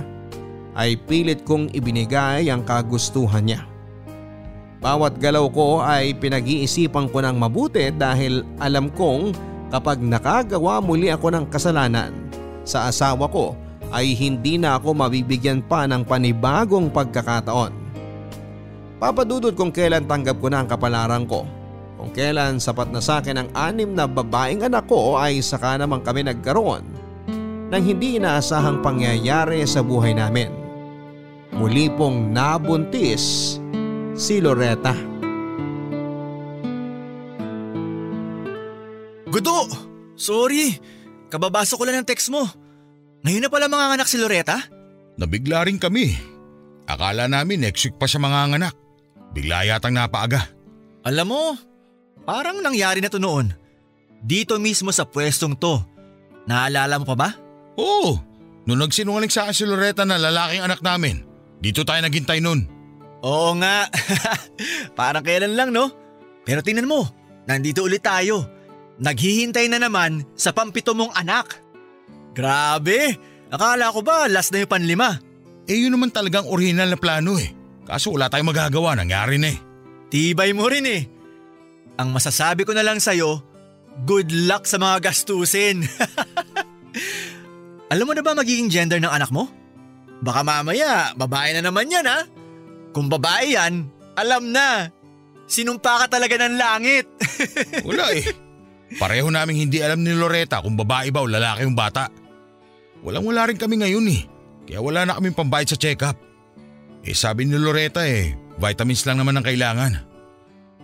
[0.78, 3.66] ay pilit kong ibinigay ang kagustuhan niya.
[4.78, 9.34] Bawat galaw ko ay pinag-iisipan ko ng mabuti dahil alam kong
[9.74, 12.14] kapag nakagawa muli ako ng kasalanan
[12.62, 13.58] sa asawa ko
[13.90, 17.74] ay hindi na ako mabibigyan pa ng panibagong pagkakataon.
[19.02, 21.42] Papadudod kung kailan tanggap ko na ang kapalaran ko.
[21.98, 25.98] Kung kailan sapat na sa akin ang anim na babaeng anak ko ay saka naman
[26.06, 26.86] kami nagkaroon
[27.68, 30.54] ng hindi inaasahang pangyayari sa buhay namin.
[31.58, 33.58] Muli pong nabuntis
[34.14, 34.94] si Loretta.
[39.28, 39.66] Gudo!
[40.14, 40.78] Sorry!
[41.28, 42.46] Kababasa ko lang ng text mo.
[43.26, 44.56] Ngayon na pala mga anak si Loretta?
[45.18, 46.14] Nabigla rin kami.
[46.88, 48.74] Akala namin next week pa siya mga anak.
[49.36, 50.48] Bigla yatang napaaga.
[51.04, 51.42] Alam mo,
[52.24, 53.52] parang nangyari na to noon.
[54.18, 55.78] Dito mismo sa pwestong to.
[56.48, 57.30] Naalala mo pa ba?
[57.78, 58.18] Oo,
[58.66, 61.22] nung nagsinungaling sa akin si Loretta na lalaking anak namin.
[61.62, 62.66] Dito tayo naghintay nun.
[63.22, 63.86] Oo nga.
[64.98, 65.90] Parang kailan lang no?
[66.42, 67.06] Pero tingnan mo,
[67.46, 68.46] nandito ulit tayo.
[68.98, 71.62] Naghihintay na naman sa pampito mong anak.
[72.34, 73.14] Grabe!
[73.48, 75.18] Akala ko ba last na yung panlima?
[75.68, 77.52] Eh yun naman talagang original na plano eh.
[77.88, 79.58] Kaso wala tayong magagawa, nangyari na eh.
[80.08, 81.02] Tibay mo rin eh.
[81.98, 83.42] Ang masasabi ko na lang sa'yo,
[84.06, 85.82] good luck sa mga gastusin.
[87.92, 89.50] Alam mo na ba magiging gender ng anak mo?
[90.22, 92.22] Baka mamaya, babae na naman yan ha?
[92.94, 93.86] Kung babae yan,
[94.18, 94.90] alam na.
[95.48, 97.06] Sinumpa ka talaga ng langit.
[97.88, 98.26] Wala eh.
[98.98, 102.08] Pareho naming hindi alam ni Loretta kung babae ba o lalaki yung bata.
[103.04, 104.22] Walang wala rin kami ngayon eh.
[104.64, 106.16] Kaya wala na kaming pambayad sa check-up.
[107.04, 110.07] Eh sabi ni Loretta eh, vitamins lang naman ang kailangan.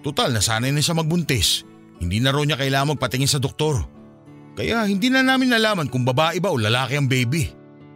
[0.04, 1.64] Total, nasanay na siya magbuntis.
[1.96, 3.80] Hindi na raw niya kailangan magpatingin sa doktor.
[4.54, 7.48] Kaya hindi na namin nalaman kung babae ba o lalaki ang baby.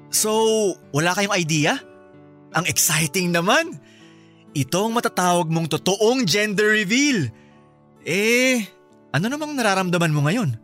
[0.09, 0.33] So,
[0.91, 1.77] wala kayong idea?
[2.57, 3.77] Ang exciting naman.
[4.57, 7.29] Ito ang matatawag mong totoong gender reveal.
[8.09, 8.65] Eh,
[9.13, 10.57] ano namang nararamdaman mo ngayon?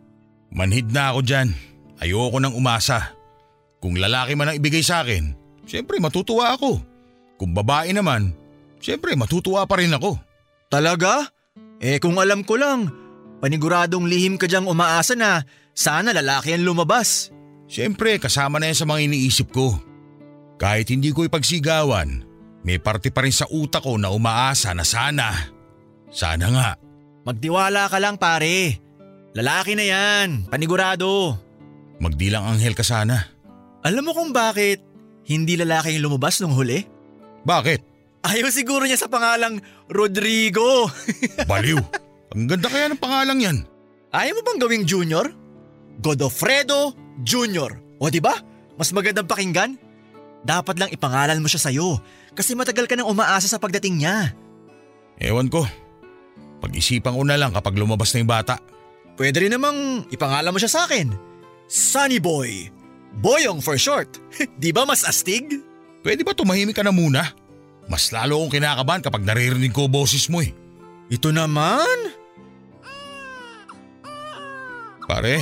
[0.49, 1.53] Manhid na ako dyan.
[2.01, 3.13] Ayoko nang umasa.
[3.77, 5.37] Kung lalaki man ang ibigay sa akin,
[5.69, 6.81] syempre matutuwa ako.
[7.37, 8.33] Kung babae naman,
[8.81, 10.17] syempre matutuwa pa rin ako.
[10.73, 11.34] Talaga?
[11.79, 12.87] Eh kung alam ko lang,
[13.43, 15.43] paniguradong lihim ka diyang umaasa na
[15.75, 17.29] sana lalaki ang lumabas.
[17.65, 19.75] Syempre kasama na yan sa mga iniisip ko.
[20.55, 22.23] Kahit hindi ko ipagsigawan,
[22.63, 25.51] may parte pa rin sa utak ko na umaasa na sana.
[26.07, 26.69] Sana nga.
[27.27, 28.79] Magtiwala ka lang pare.
[29.35, 31.35] Lalaki na yan, panigurado.
[31.99, 33.27] Magdilang anghel ka sana.
[33.83, 34.79] Alam mo kung bakit
[35.27, 36.87] hindi lalaki yung lumabas nung huli?
[37.43, 37.94] Bakit?
[38.25, 40.89] Ayaw siguro niya sa pangalang Rodrigo.
[41.49, 41.77] Baliw.
[42.33, 43.57] Ang ganda kaya ng pangalang yan.
[44.09, 45.29] Ayaw mo bang gawing junior?
[46.01, 47.77] Godofredo Junior.
[48.01, 48.35] O di ba?
[48.75, 49.77] Mas magandang pakinggan?
[50.43, 52.01] Dapat lang ipangalan mo siya sa'yo
[52.35, 54.35] kasi matagal ka nang umaasa sa pagdating niya.
[55.21, 55.63] Ewan ko.
[56.59, 58.59] Pag-isipan ko na lang kapag lumabas na yung bata.
[59.15, 61.13] Pwede rin namang ipangalan mo siya sa akin.
[61.71, 62.67] Sunny Boy.
[63.21, 64.19] Boyong for short.
[64.61, 65.61] di ba mas astig?
[66.03, 67.44] Pwede ba tumahimik ka na muna?
[67.85, 70.51] Mas lalo akong kinakabahan kapag naririnig ko boses mo eh.
[71.09, 72.13] Ito naman?
[75.05, 75.37] Pare,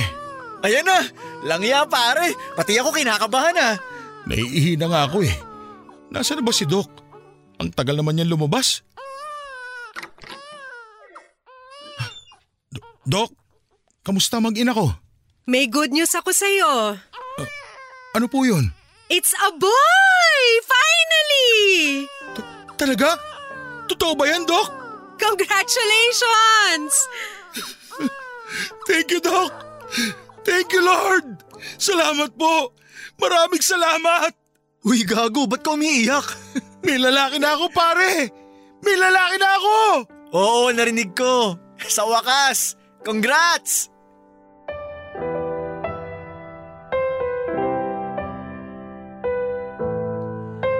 [0.64, 1.04] Ayan na!
[1.44, 2.32] Langya pare!
[2.56, 3.76] Pati ako kinakabahan ah!
[4.24, 5.36] naiihi na nga ako eh.
[6.08, 6.88] Nasaan na ba si Doc?
[7.60, 8.80] Ang tagal naman niyan lumabas.
[12.72, 13.30] Do- Doc,
[14.00, 14.88] kamusta mag-ina ko?
[15.44, 16.96] May good news ako sa'yo.
[18.16, 18.72] Ano po yun?
[19.12, 20.40] It's a boy!
[20.64, 22.08] Finally!
[22.74, 23.16] Talaga?
[23.86, 24.70] Totoo ba yan, Doc?
[25.20, 26.92] Congratulations!
[28.88, 29.52] Thank you, Doc!
[30.42, 31.40] Thank you, Lord!
[31.78, 32.74] Salamat po!
[33.16, 34.34] Maraming salamat!
[34.84, 36.26] Uy gago, ba't ka umiiyak?
[36.84, 38.28] May lalaki na ako, pare!
[38.84, 39.76] May lalaki na ako!
[40.34, 41.56] Oo, narinig ko.
[41.88, 43.93] Sa wakas, Congrats!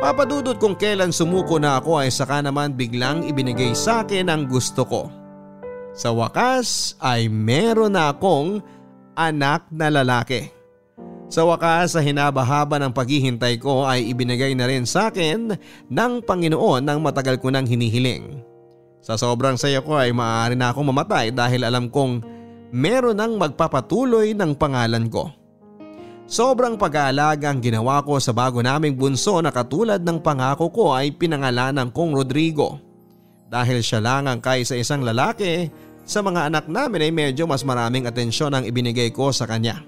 [0.05, 4.85] Papadudot kung kailan sumuko na ako ay saka naman biglang ibinigay sa akin ang gusto
[4.85, 5.09] ko.
[5.97, 8.61] Sa wakas ay meron na akong
[9.17, 10.53] anak na lalaki.
[11.33, 15.57] Sa wakas sa hinabahaba ng paghihintay ko ay ibinigay na rin sa akin
[15.89, 18.45] ng Panginoon ng matagal ko nang hinihiling.
[19.01, 22.21] Sa sobrang saya ko ay maaari na akong mamatay dahil alam kong
[22.77, 25.33] meron nang magpapatuloy ng pangalan ko.
[26.25, 31.13] Sobrang pag-aalaga ang ginawa ko sa bago naming bunso na katulad ng pangako ko ay
[31.13, 32.81] pinangalanan kong Rodrigo.
[33.53, 35.69] Dahil siya lang ang kaisa isang lalaki,
[36.05, 39.85] sa mga anak namin ay medyo mas maraming atensyon ang ibinigay ko sa kanya.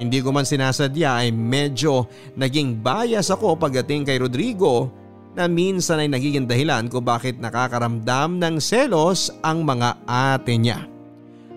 [0.00, 4.88] Hindi ko man sinasadya ay medyo naging bias ako pagdating kay Rodrigo
[5.36, 10.84] na minsan ay nagiging dahilan ko bakit nakakaramdam ng selos ang mga ate niya.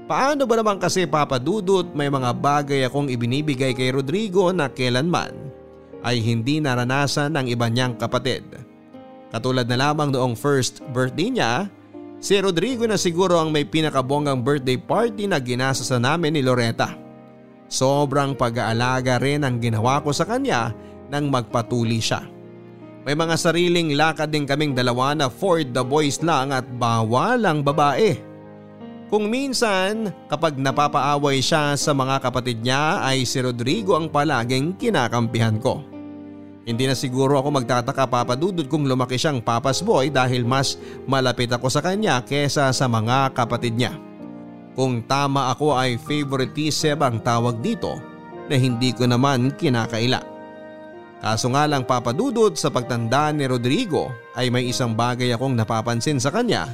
[0.05, 5.33] Paano ba naman kasi papadudot may mga bagay akong ibinibigay kay Rodrigo na kailanman
[6.05, 8.45] ay hindi naranasan ng iba niyang kapatid.
[9.33, 11.65] Katulad na lamang noong first birthday niya,
[12.21, 16.93] si Rodrigo na siguro ang may pinakabonggang birthday party na ginasa namin ni Loretta.
[17.65, 20.69] Sobrang pag-aalaga rin ang ginawa ko sa kanya
[21.09, 22.21] nang magpatuli siya.
[23.09, 27.65] May mga sariling lakad din kaming dalawa na for the boys lang at bawal ang
[27.65, 28.17] babae.
[29.05, 35.61] Kung minsan kapag napapaaway siya sa mga kapatid niya ay si Rodrigo ang palaging kinakampihan
[35.61, 35.85] ko.
[36.65, 41.69] Hindi na siguro ako magtataka papadudod kung lumaki siyang papas boy dahil mas malapit ako
[41.69, 43.93] sa kanya kesa sa mga kapatid niya.
[44.73, 48.01] Kung tama ako ay favoritism ang tawag dito
[48.49, 50.25] na hindi ko naman kinakaila.
[51.21, 56.33] Kaso nga lang papadudod sa pagtanda ni Rodrigo ay may isang bagay akong napapansin sa
[56.33, 56.65] kanya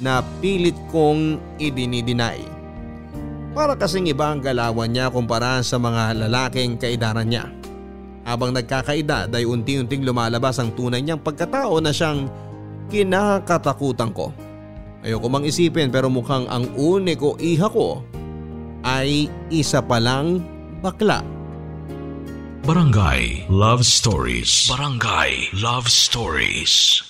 [0.00, 2.40] na pilit kong idinidinay.
[3.52, 7.52] Para kasing iba ang galawan niya kumpara sa mga lalaking kaidaran niya.
[8.24, 12.28] Habang nagkakaedad ay unti-unting lumalabas ang tunay niyang pagkatao na siyang
[12.88, 14.32] kinakatakutan ko.
[15.00, 18.04] Ayoko mang isipin pero mukhang ang uniko iha ko
[18.84, 20.44] ay isa palang
[20.84, 21.24] bakla.
[22.60, 27.09] Barangay Love Stories Barangay Love Stories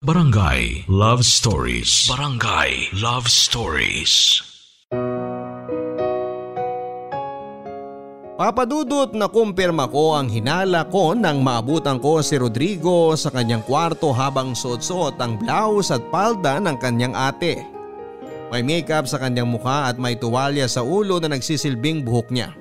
[0.00, 2.08] Barangay Love Stories.
[2.08, 4.40] Barangay Love Stories.
[8.40, 14.08] Papadudot na kumpirma ko ang hinala ko nang maabutan ko si Rodrigo sa kanyang kwarto
[14.16, 17.60] habang suot-suot ang blouse at palda ng kanyang ate.
[18.48, 22.56] May makeup sa kanyang mukha at may tuwalya sa ulo na nagsisilbing buhok niya.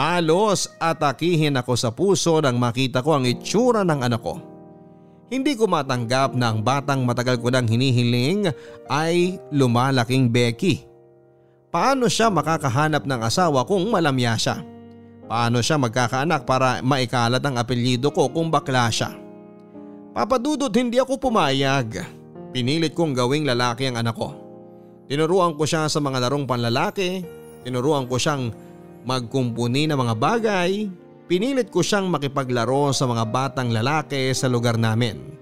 [0.00, 4.53] Halos atakihin ako sa puso nang makita ko ang itsura ng anak ko.
[5.32, 8.52] Hindi ko matanggap na ang batang matagal ko nang hinihiling
[8.92, 10.84] ay lumalaking Becky.
[11.72, 14.62] Paano siya makakahanap ng asawa kung malamya siya?
[15.24, 19.16] Paano siya magkakaanak para maikalat ang apelyido ko kung bakla siya?
[20.14, 22.04] Papadudot hindi ako pumayag.
[22.54, 24.30] Pinilit kong gawing lalaki ang anak ko.
[25.10, 27.26] Tinuruan ko siya sa mga larong panlalaki,
[27.66, 28.54] tinuruan ko siyang
[29.02, 30.86] magkumpuni ng mga bagay,
[31.24, 35.32] Pinilit ko siyang makipaglaro sa mga batang lalaki sa lugar namin.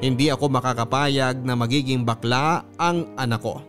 [0.00, 3.60] Hindi ako makakapayag na magiging bakla ang anak ko.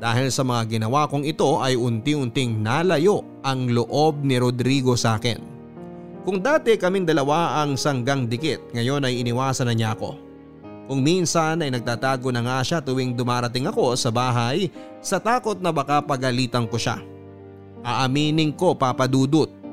[0.00, 5.36] Dahil sa mga ginawa kong ito ay unti-unting nalayo ang loob ni Rodrigo sa akin.
[6.24, 10.16] Kung dati kaming dalawa ang sanggang dikit, ngayon ay iniwasan na niya ako.
[10.88, 14.72] Kung minsan ay nagtatago na nga siya tuwing dumarating ako sa bahay
[15.04, 17.00] sa takot na baka pagalitan ko siya.
[17.84, 19.63] Aaminin ko papadudot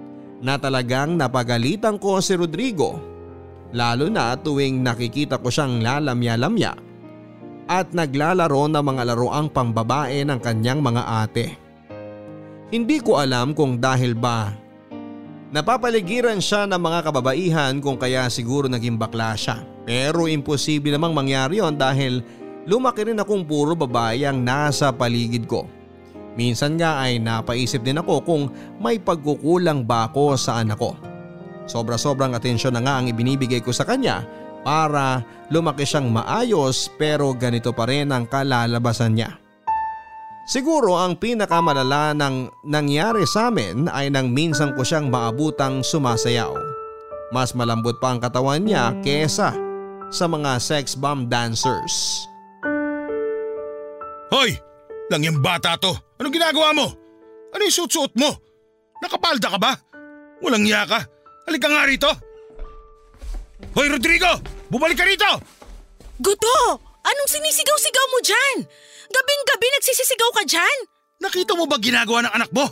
[0.41, 2.97] na talagang napagalitan ko si Rodrigo
[3.71, 6.75] lalo na tuwing nakikita ko siyang lalamya-lamya
[7.71, 11.55] at naglalaro ng mga laruang pambabae ng kanyang mga ate.
[12.67, 14.51] Hindi ko alam kung dahil ba
[15.51, 19.63] napapaligiran siya ng mga kababaihan kung kaya siguro naging bakla siya.
[19.83, 22.23] Pero imposible namang mangyari yon dahil
[22.63, 25.67] lumaki rin akong puro babae ang nasa paligid ko.
[26.39, 28.43] Minsan nga ay napaisip din ako kung
[28.79, 30.95] may pagkukulang ba ako sa anak ko.
[31.67, 34.23] Sobra-sobrang atensyon na nga ang ibinibigay ko sa kanya
[34.61, 39.41] para lumaki siyang maayos pero ganito pa rin ang kalalabasan niya.
[40.49, 46.51] Siguro ang pinakamalala ng nangyari sa amin ay nang minsan ko siyang maabutang sumasayaw.
[47.32, 49.55] Mas malambot pa ang katawan niya kesa
[50.11, 52.27] sa mga sex bomb dancers.
[54.32, 54.70] Hoy!
[55.12, 55.91] Lang yung bata to.
[56.24, 56.88] Anong ginagawa mo?
[57.51, 58.32] Ano yung suot-suot mo?
[59.03, 59.76] Nakapalda ka ba?
[60.39, 61.03] Walang iya ka.
[61.43, 62.07] Halika nga rito.
[63.76, 64.39] Hoy Rodrigo!
[64.72, 65.28] Bumalik ka rito!
[66.16, 66.55] Guto!
[67.03, 68.55] Anong sinisigaw-sigaw mo dyan?
[69.12, 70.78] Gabing-gabi nagsisisigaw ka dyan?
[71.20, 72.72] Nakita mo ba ginagawa ng anak mo?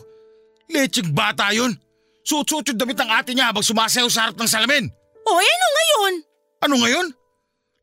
[0.72, 1.76] Lecheng bata yun.
[2.24, 4.88] Suot-suot yung damit ng ate niya habang sumasayaw sa harap ng salamin.
[5.28, 6.14] O eh, ano ngayon?
[6.64, 7.06] Ano ngayon?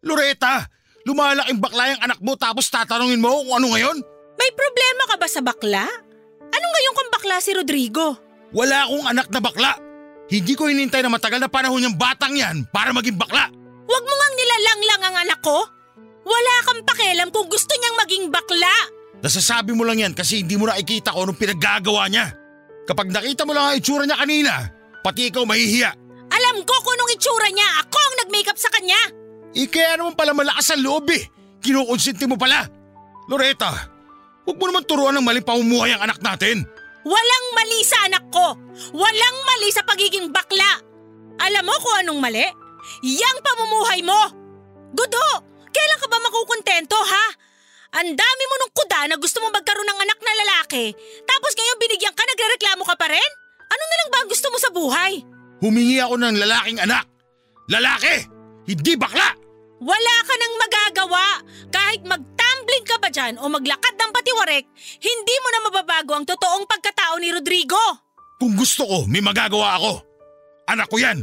[0.06, 0.64] Loreta,
[1.04, 4.15] lumalaking bakla yung anak mo tapos tatanungin mo kung ano ngayon?
[4.36, 5.84] May problema ka ba sa bakla?
[6.46, 8.16] Ano ngayon kung bakla si Rodrigo?
[8.52, 9.72] Wala akong anak na bakla.
[10.26, 13.50] Hindi ko hinintay na matagal na panahon yung batang yan para maging bakla.
[13.86, 15.58] Huwag mo ngang nilalanglang ang anak ko.
[16.26, 18.74] Wala kang pakialam kung gusto niyang maging bakla.
[19.22, 22.34] Nasasabi mo lang yan kasi hindi mo nakikita ko anong pinaggagawa niya.
[22.86, 24.54] Kapag nakita mo lang ang itsura niya kanina,
[25.06, 25.90] pati ikaw mahihiya.
[26.26, 27.68] Alam ko kung anong itsura niya.
[27.86, 28.98] Ako ang nag-makeup sa kanya.
[29.54, 31.22] Eh kaya naman pala malakas ang loob eh.
[31.62, 32.66] Kinukonsinti mo pala.
[33.30, 33.95] Loreta,
[34.46, 36.62] huwag mo naman turuan ng maling pamumuhay ang anak natin.
[37.06, 38.54] Walang mali sa anak ko.
[38.94, 40.82] Walang mali sa pagiging bakla.
[41.38, 42.46] Alam mo kung anong mali?
[43.02, 44.18] Yang pamumuhay mo.
[44.94, 45.26] Gudo,
[45.70, 47.26] kailan ka ba makukontento ha?
[48.02, 50.90] Ang dami mo nung kuda na gusto mo magkaroon ng anak na lalaki.
[51.22, 53.30] Tapos ngayon binigyan ka, nagrereklamo ka pa rin?
[53.66, 55.12] Ano na lang ba ang gusto mo sa buhay?
[55.62, 57.06] Humingi ako ng lalaking anak.
[57.70, 58.26] Lalaki!
[58.66, 59.45] Hindi bakla!
[59.76, 61.24] Wala ka nang magagawa.
[61.68, 64.64] Kahit magtumbling ka ba dyan o maglakad ng patiwarek,
[65.04, 67.80] hindi mo na mababago ang totoong pagkatao ni Rodrigo.
[68.40, 69.92] Kung gusto ko, may magagawa ako.
[70.72, 71.20] Anak ko yan.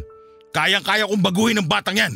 [0.53, 2.13] Kayang-kaya kong baguhin ng batang yan.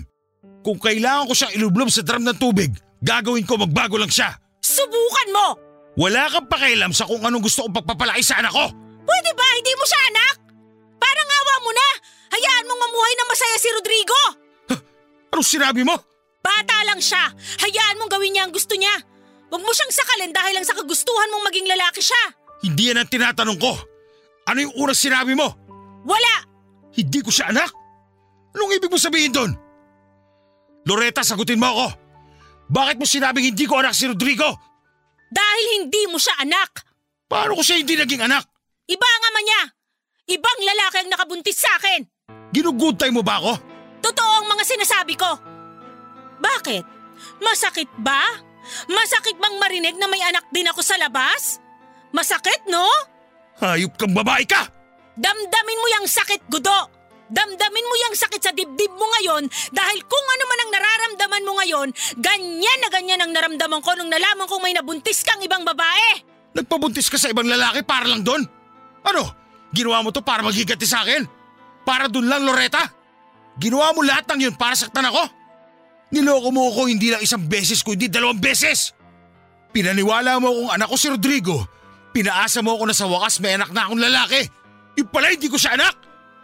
[0.61, 2.69] Kung kailangan ko siyang ilublob sa drum ng tubig,
[3.01, 4.37] gagawin ko magbago lang siya.
[4.61, 5.47] Subukan mo!
[5.97, 8.69] Wala kang pakialam sa kung anong gusto kong pagpapalaki sa anak ko.
[9.01, 10.35] Pwede ba hindi mo siya anak?
[11.01, 11.89] Parang awa mo na!
[12.37, 14.21] Hayaan mong mamuhay na masaya si Rodrigo!
[15.33, 15.97] Anong sinabi mo?
[16.47, 17.27] Bata lang siya.
[17.59, 18.95] Hayaan mong gawin niya ang gusto niya.
[19.51, 22.23] Huwag mo siyang sakalin dahil lang sa kagustuhan mong maging lalaki siya.
[22.63, 23.75] Hindi yan ang tinatanong ko.
[24.47, 25.51] Ano yung unang sinabi mo?
[26.07, 26.47] Wala!
[26.95, 27.67] Hindi ko siya anak?
[28.55, 29.51] Anong ibig mo sabihin doon?
[30.87, 31.87] Loreta, sagutin mo ako.
[32.71, 34.47] Bakit mo sinabing hindi ko anak si Rodrigo?
[35.27, 36.87] Dahil hindi mo siya anak.
[37.27, 38.47] Paano ko siya hindi naging anak?
[38.87, 39.61] Iba ang ama niya.
[40.31, 42.07] Ibang lalaki ang nakabuntis sa akin.
[42.55, 43.53] Ginugutay mo ba ako?
[43.99, 45.56] Totoo ang mga sinasabi ko.
[46.37, 46.83] Bakit?
[47.41, 48.21] Masakit ba?
[48.87, 51.61] Masakit bang marinig na may anak din ako sa labas?
[52.11, 52.85] Masakit, no?
[53.63, 54.69] Hayop kang babae ka!
[55.17, 56.93] Damdamin mo yung sakit, Gudo!
[57.27, 61.51] Damdamin mo yung sakit sa dibdib mo ngayon dahil kung ano man ang nararamdaman mo
[61.59, 61.87] ngayon,
[62.23, 66.23] ganyan na ganyan ang naramdaman ko nung nalaman kong may nabuntis kang ibang babae.
[66.55, 68.47] Nagpabuntis ka sa ibang lalaki para lang doon?
[69.03, 69.27] Ano?
[69.75, 71.27] Ginawa mo to para maghiganti sa akin?
[71.83, 72.79] Para doon lang, Loreta?
[73.59, 75.27] Ginawa mo lahat ng yun para saktan ako?
[76.07, 78.95] Niloko mo ako hindi lang isang beses kundi dalawang beses.
[79.75, 81.57] Pinaniwala mo akong anak ko si Rodrigo.
[82.15, 84.47] Pinaasa mo ako na sa wakas may anak na akong lalaki.
[84.97, 85.93] Yung pala hindi ko siya anak.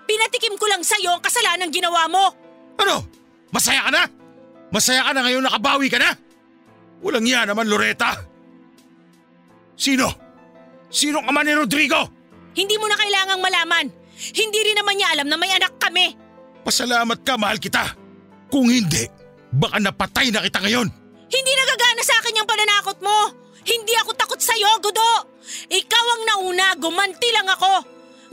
[0.04, 2.24] Pinatikim ko lang sa'yo ang kasalanan ginawa mo.
[2.78, 3.08] Ano?
[3.56, 4.04] Masaya ka na?
[4.70, 6.12] Masaya ka na ngayon nakabawi ka na?
[7.00, 8.20] Walang yan naman, Loreta.
[9.80, 10.12] Sino?
[10.92, 12.00] Sino ang ama ni Rodrigo?
[12.54, 13.86] Hindi mo na kailangang malaman.
[14.14, 16.14] Hindi rin naman niya alam na may anak kami.
[16.62, 17.98] Pasalamat ka, mahal kita.
[18.48, 19.10] Kung hindi,
[19.54, 20.88] baka napatay na kita ngayon.
[21.30, 23.18] Hindi nagagana sa akin yung pananakot mo.
[23.64, 25.12] Hindi ako takot sa'yo, Gudo.
[25.72, 27.74] Ikaw ang nauna, gumanti lang ako.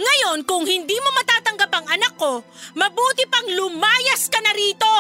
[0.00, 2.40] Ngayon, kung hindi mo matatanggap ang anak ko,
[2.74, 4.90] mabuti pang lumayas ka na rito.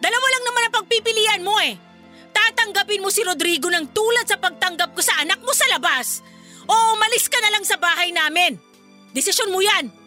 [0.00, 1.76] Dalawa lang naman ang pagpipilian mo eh.
[2.32, 6.24] Tatanggapin mo si Rodrigo ng tulad sa pagtanggap ko sa anak mo sa labas.
[6.64, 8.56] O umalis ka na lang sa bahay namin.
[9.12, 9.99] Desisyon mo yan.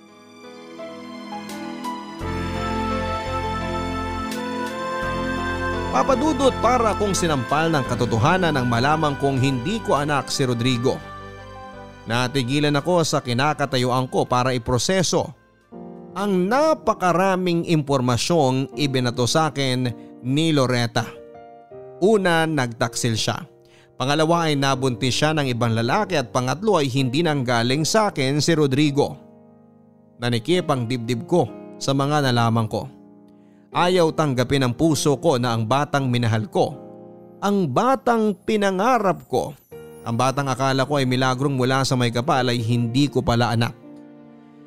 [5.94, 10.98] Papadudot para kung sinampal ng katotohanan ng malaman kong hindi ko anak si Rodrigo.
[12.10, 15.30] Natigilan ako sa kinakatayuan ko para iproseso
[16.18, 19.94] ang napakaraming impormasyong ibinato sa akin
[20.26, 21.06] ni Loretta.
[22.02, 23.46] Una, nagtaksil siya.
[23.94, 28.41] Pangalawa ay nabuntis siya ng ibang lalaki at pangatlo ay hindi nang galing sa akin
[28.41, 29.14] si Rodrigo.
[30.18, 31.46] Nanikip ang dibdib ko
[31.78, 33.03] sa mga nalaman ko.
[33.74, 36.78] Ayaw tanggapin ng puso ko na ang batang minahal ko,
[37.42, 39.58] ang batang pinangarap ko
[40.04, 43.72] ang batang akala ko ay milagrong mula sa may kapal ay hindi ko pala anak.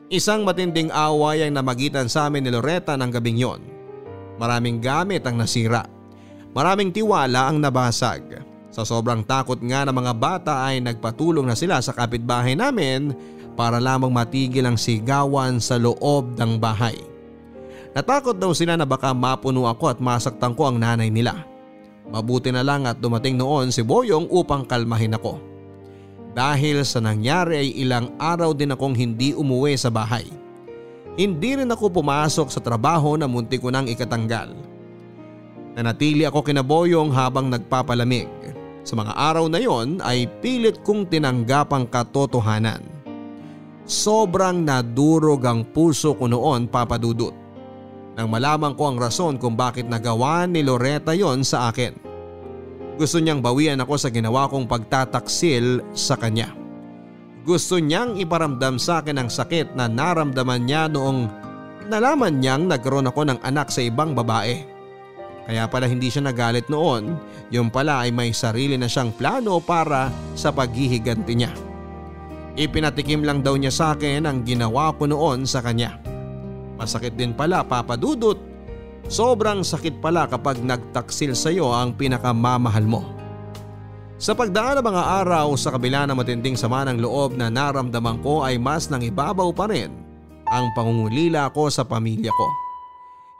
[0.09, 3.61] Isang matinding away ang namagitan sa amin ni Loretta ng gabing yon.
[4.41, 5.85] Maraming gamit ang nasira.
[6.57, 8.41] Maraming tiwala ang nabasag.
[8.73, 13.13] Sa sobrang takot nga ng mga bata ay nagpatulong na sila sa kapitbahay namin
[13.57, 16.97] para lamang matigil ang sigawan sa loob ng bahay.
[17.97, 21.49] Natakot daw sila na baka mapuno ako at masaktan ko ang nanay nila.
[22.13, 25.41] Mabuti na lang at dumating noon si Boyong upang kalmahin ako.
[26.37, 30.29] Dahil sa nangyari ay ilang araw din akong hindi umuwi sa bahay.
[31.17, 34.53] Hindi rin ako pumasok sa trabaho na munti ko nang ikatanggal.
[35.73, 38.29] Nanatili ako kinaboyong habang nagpapalamig.
[38.85, 42.85] Sa mga araw na yon ay pilit kong tinanggap ang katotohanan.
[43.89, 47.46] Sobrang nadurog ang puso ko noon papadudot.
[48.17, 51.93] Nang malaman ko ang rason kung bakit nagawa ni Loretta yon sa akin.
[52.97, 56.57] Gusto niyang bawian ako sa ginawa kong pagtataksil sa kanya.
[57.45, 61.29] Gusto niyang iparamdam sa akin ang sakit na naramdaman niya noong
[61.93, 64.65] nalaman niyang nagkaroon ako ng anak sa ibang babae.
[65.47, 67.15] Kaya pala hindi siya nagalit noon,
[67.55, 71.53] yung pala ay may sarili na siyang plano para sa paghihiganti niya.
[72.57, 76.01] Ipinatikim lang daw niya sa akin ang ginawa ko noon sa kanya.
[76.77, 78.57] Masakit din pala papadudot
[79.07, 83.03] Sobrang sakit pala kapag nagtaksil sa iyo ang pinakamamahal mo.
[84.19, 88.43] Sa pagdaan ng mga araw sa kabila ng matinding sama ng loob na naramdaman ko
[88.43, 89.95] ay mas nang ibabaw pa rin
[90.51, 92.49] ang pangungulila ko sa pamilya ko.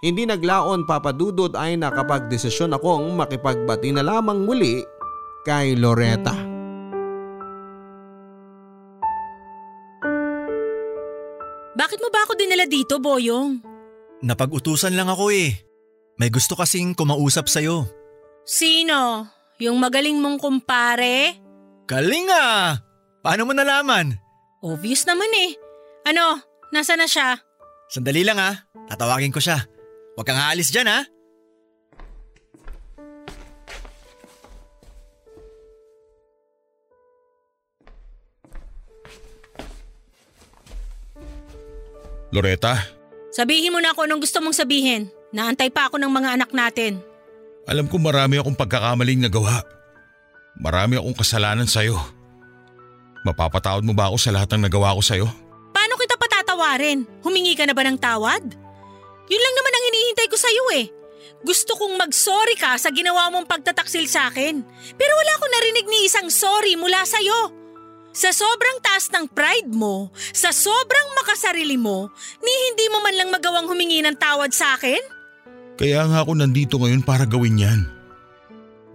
[0.07, 4.85] Hindi naglaon papadudod ay nakapagdesisyon akong makipagbati na lamang muli
[5.43, 6.46] kay Loretta.
[11.77, 13.61] Bakit mo ba ako dinala dito, Boyong?
[14.25, 15.53] Napag-utusan lang ako eh.
[16.17, 17.85] May gusto kasing kumausap sa'yo.
[18.49, 19.29] Sino?
[19.61, 21.37] Yung magaling mong kumpare?
[21.85, 22.81] Galing ah!
[23.21, 24.17] Paano mo nalaman?
[24.65, 25.53] Obvious naman eh.
[26.09, 26.41] Ano?
[26.73, 27.37] Nasa na siya?
[27.93, 28.57] Sandali lang ah.
[28.89, 29.61] Tatawagin ko siya.
[30.17, 31.05] Huwag kang aalis dyan ah.
[42.37, 42.77] Loretta?
[43.33, 45.09] Sabihin mo na ako anong gusto mong sabihin.
[45.33, 47.01] Naantay pa ako ng mga anak natin.
[47.65, 49.65] Alam ko marami akong pagkakamaling nagawa.
[50.61, 51.97] Marami akong kasalanan sa'yo.
[53.27, 55.27] Mapapatawad mo ba ako sa lahat ng nagawa ko sa'yo?
[55.75, 57.05] Paano kita patatawarin?
[57.27, 58.45] Humingi ka na ba ng tawad?
[59.27, 60.87] Yun lang naman ang hinihintay ko sa'yo eh.
[61.43, 64.63] Gusto kong mag-sorry ka sa ginawa mong pagtataksil sa akin.
[64.95, 67.66] Pero wala akong narinig ni isang sorry mula sa'yo.
[68.17, 72.09] Sa sobrang taas ng pride mo, sa sobrang makasarili mo,
[72.41, 74.97] ni hindi mo man lang magawang humingi ng tawad sa akin?
[75.77, 77.81] Kaya nga ako nandito ngayon para gawin yan.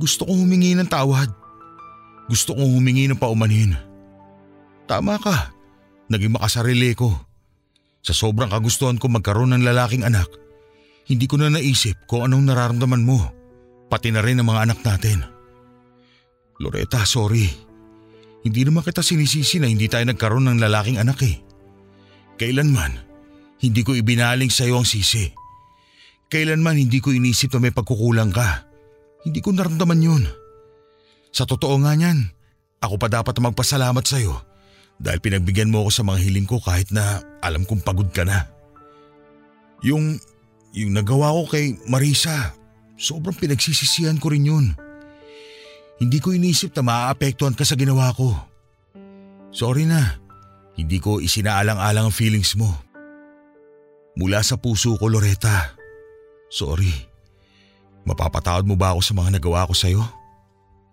[0.02, 1.30] Gusto kong humingi ng tawad.
[2.26, 3.78] Gusto kong humingi ng paumanhin.
[4.90, 5.54] Tama ka,
[6.10, 7.14] naging makasarili ko.
[8.02, 10.26] Sa sobrang kagustuhan ko magkaroon ng lalaking anak,
[11.06, 13.30] hindi ko na naisip kung anong nararamdaman mo,
[13.86, 15.22] pati na rin ang mga anak natin.
[16.58, 17.70] Loretta, sorry.
[18.42, 21.38] Hindi naman kita sinisisi na hindi tayo nagkaroon ng lalaking anak eh.
[22.42, 22.98] Kailanman,
[23.62, 25.30] hindi ko ibinaling sa iyo ang sisi.
[26.32, 28.66] Kailanman hindi ko inisip na may pagkukulang ka.
[29.22, 30.24] Hindi ko naramdaman yun.
[31.30, 32.18] Sa totoo nga niyan,
[32.82, 34.42] ako pa dapat magpasalamat sa iyo
[35.02, 38.50] dahil pinagbigyan mo ako sa mga hiling ko kahit na alam kong pagod ka na.
[39.86, 40.18] Yung,
[40.78, 42.54] yung nagawa ko kay Marisa,
[42.98, 44.66] sobrang pinagsisisihan ko rin yun.
[46.02, 48.34] Hindi ko inisip na maaapektuhan ka sa ginawa ko.
[49.54, 50.18] Sorry na,
[50.74, 52.74] hindi ko isinaalang-alang ang feelings mo.
[54.18, 55.78] Mula sa puso ko, Loretta.
[56.50, 56.90] Sorry.
[58.02, 60.02] Mapapatawad mo ba ako sa mga nagawa ko sa'yo?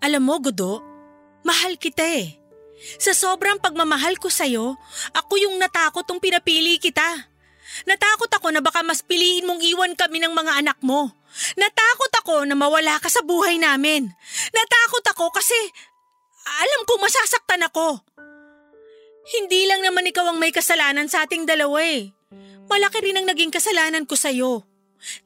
[0.04, 0.84] Alam mo, Godo,
[1.40, 2.36] mahal kita eh.
[3.00, 4.76] Sa sobrang pagmamahal ko sa'yo,
[5.16, 7.32] ako yung natakot nung pinapili kita.
[7.88, 11.10] Natakot ako na baka mas piliin mong iwan kami ng mga anak mo.
[11.56, 14.08] Natakot ako na mawala ka sa buhay namin.
[14.52, 15.56] Natakot ako kasi
[16.48, 18.00] alam ko masasaktan ako.
[19.28, 22.08] Hindi lang naman ikaw ang may kasalanan sa ating dalawa eh.
[22.68, 24.64] Malaki rin ang naging kasalanan ko sa'yo.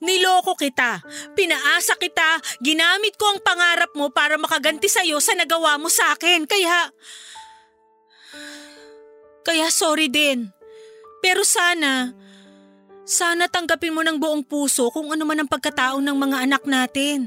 [0.03, 1.01] Niloko kita,
[1.33, 6.45] pinaasa kita, ginamit ko ang pangarap mo para makaganti sa'yo sa nagawa mo sa akin.
[6.45, 6.91] Kaya...
[9.43, 10.55] Kaya sorry din.
[11.19, 12.15] Pero sana,
[13.03, 17.27] sana tanggapin mo ng buong puso kung ano man ang pagkatao ng mga anak natin.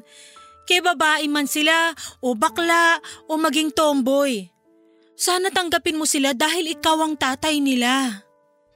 [0.66, 1.94] Kay babae man sila,
[2.26, 2.98] o bakla,
[3.30, 4.50] o maging tomboy.
[5.14, 8.26] Sana tanggapin mo sila dahil ikaw ang tatay nila.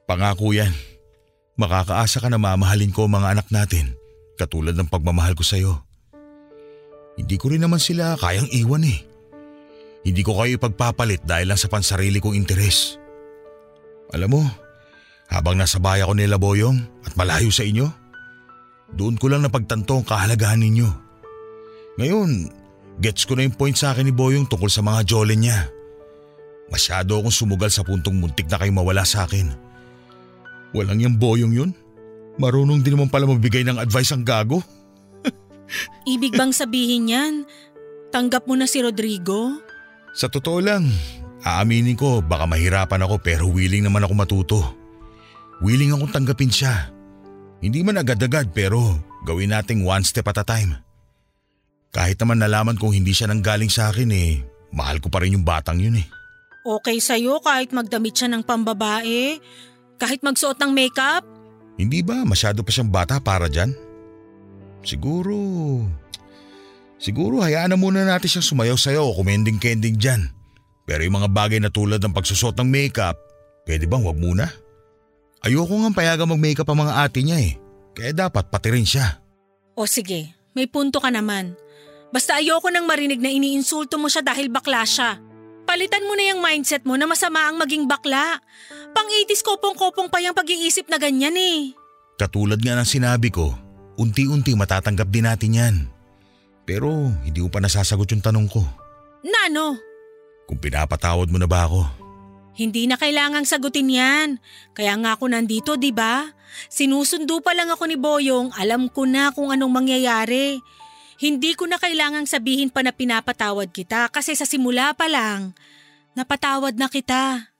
[0.06, 0.72] Pangako yan.
[1.60, 3.92] Makakaasa ka na mamahalin ko ang mga anak natin,
[4.40, 5.74] katulad ng pagmamahal ko sa'yo.
[7.20, 9.04] Hindi ko rin naman sila kayang iwan eh.
[10.08, 12.96] Hindi ko kayo ipagpapalit dahil lang sa pansarili kong interes.
[14.16, 14.42] Alam mo,
[15.30, 17.88] habang nasa bahay ako nila Boyong at malayo sa inyo,
[18.98, 20.90] doon ko lang napagtanto ang kahalagahan ninyo.
[22.02, 22.60] Ngayon,
[23.00, 25.72] Gets ko na yung point sa akin ni Boyong tungkol sa mga jolin niya.
[26.68, 29.48] Masyado akong sumugal sa puntong muntik na kayo mawala sa akin.
[30.76, 31.72] Walang yung Boyong yun.
[32.36, 34.60] Marunong din naman pala magbigay ng advice ang gago.
[36.14, 37.34] Ibig bang sabihin yan?
[38.12, 39.64] Tanggap mo na si Rodrigo?
[40.12, 40.84] Sa totoo lang,
[41.48, 44.60] aaminin ko baka mahirapan ako pero willing naman ako matuto.
[45.60, 46.88] Willing akong tanggapin siya.
[47.60, 48.96] Hindi man agad-agad pero
[49.28, 50.80] gawin nating one step at a time.
[51.92, 54.40] Kahit naman nalaman kong hindi siya nanggaling sa akin eh,
[54.72, 56.08] mahal ko pa rin yung batang yun eh.
[56.64, 59.42] Okay sa'yo kahit magdamit siya ng pambabae?
[60.00, 61.28] Kahit magsuot ng makeup?
[61.76, 63.76] Hindi ba masyado pa siyang bata para dyan?
[64.84, 65.36] Siguro...
[67.00, 70.32] Siguro hayaan na muna natin siyang sumayaw-sayaw o kumending-kending dyan.
[70.84, 73.16] Pero yung mga bagay na tulad ng pagsusot ng makeup,
[73.64, 74.52] pwede bang wag muna?
[75.40, 77.54] Ayoko nga payaga mag-makeup ang mga ate niya eh.
[77.96, 79.24] Kaya dapat pati rin siya.
[79.76, 81.56] O sige, may punto ka naman.
[82.12, 85.22] Basta ayoko nang marinig na iniinsulto mo siya dahil bakla siya.
[85.64, 88.42] Palitan mo na yung mindset mo na masama ang maging bakla.
[88.92, 91.78] Pang-itis kopong-kopong pa yung pag-iisip na ganyan eh.
[92.18, 93.54] Katulad nga ng sinabi ko,
[93.96, 95.76] unti-unti matatanggap din natin yan.
[96.66, 98.66] Pero hindi mo pa nasasagot yung tanong ko.
[99.24, 99.78] Nano?
[100.50, 102.09] Kung pinapatawad mo na ba ako?
[102.58, 104.30] Hindi na kailangang sagutin yan.
[104.74, 106.28] Kaya nga ako nandito, di ba?
[106.68, 110.60] Sinusundo pa lang ako ni Boyong, alam ko na kung anong mangyayari.
[111.20, 115.52] Hindi ko na kailangang sabihin pa na pinapatawad kita kasi sa simula pa lang,
[116.16, 117.52] napatawad na kita.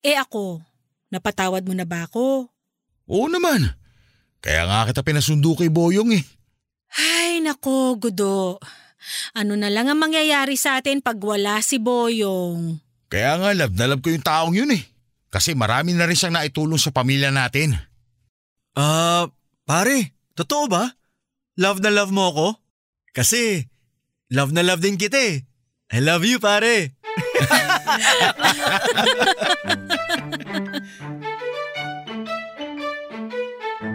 [0.00, 0.62] Eh ako,
[1.10, 2.46] napatawad mo na ba ako?
[3.10, 3.74] Oo naman.
[4.38, 6.24] Kaya nga kita pinasundo kay Boyong eh.
[6.94, 8.62] Ay nako, Gudo.
[9.34, 12.85] Ano na lang ang mangyayari sa atin pag wala si Boyong?
[13.06, 14.82] Kaya nga love na love ko yung taong yun eh.
[15.30, 17.78] Kasi marami na rin siyang naitulong sa pamilya natin.
[18.76, 19.24] Ah, uh,
[19.62, 20.90] pare, totoo ba?
[21.56, 22.60] Love na love mo ako?
[23.16, 23.64] Kasi,
[24.28, 25.40] love na love din kita eh.
[25.92, 26.96] I love you, pare.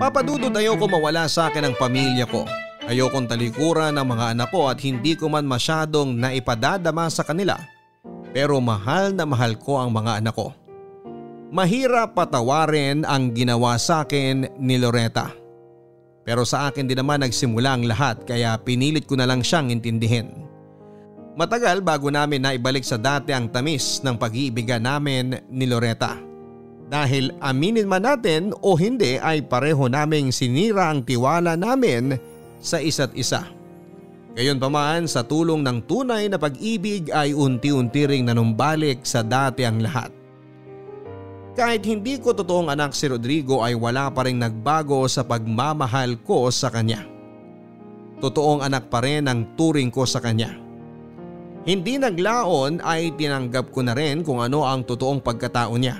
[0.01, 2.49] Papadudod ayoko mawala sa akin ang pamilya ko.
[2.89, 7.61] Ayokong talikuran ng mga anak ko at hindi ko man masyadong naipadadama sa kanila.
[8.31, 10.55] Pero mahal na mahal ko ang mga anak ko.
[11.51, 15.35] Mahirap patawarin ang ginawa sa akin ni Loretta.
[16.23, 20.47] Pero sa akin din naman nagsimula ang lahat kaya pinilit ko na lang siyang intindihin.
[21.35, 26.15] Matagal bago namin naibalik sa dati ang tamis ng pag-iibigan namin ni Loretta.
[26.91, 32.19] Dahil aminin man natin o hindi ay pareho naming sinira ang tiwala namin
[32.59, 33.47] sa isa't isa.
[34.31, 39.67] Gayon pa man sa tulong ng tunay na pag-ibig ay unti-unti ring nanumbalik sa dati
[39.67, 40.07] ang lahat.
[41.51, 46.47] Kahit hindi ko totoong anak si Rodrigo ay wala pa rin nagbago sa pagmamahal ko
[46.47, 47.03] sa kanya.
[48.23, 50.55] Totoong anak pa rin ang turing ko sa kanya.
[51.67, 55.99] Hindi naglaon ay tinanggap ko na rin kung ano ang totoong pagkatao niya.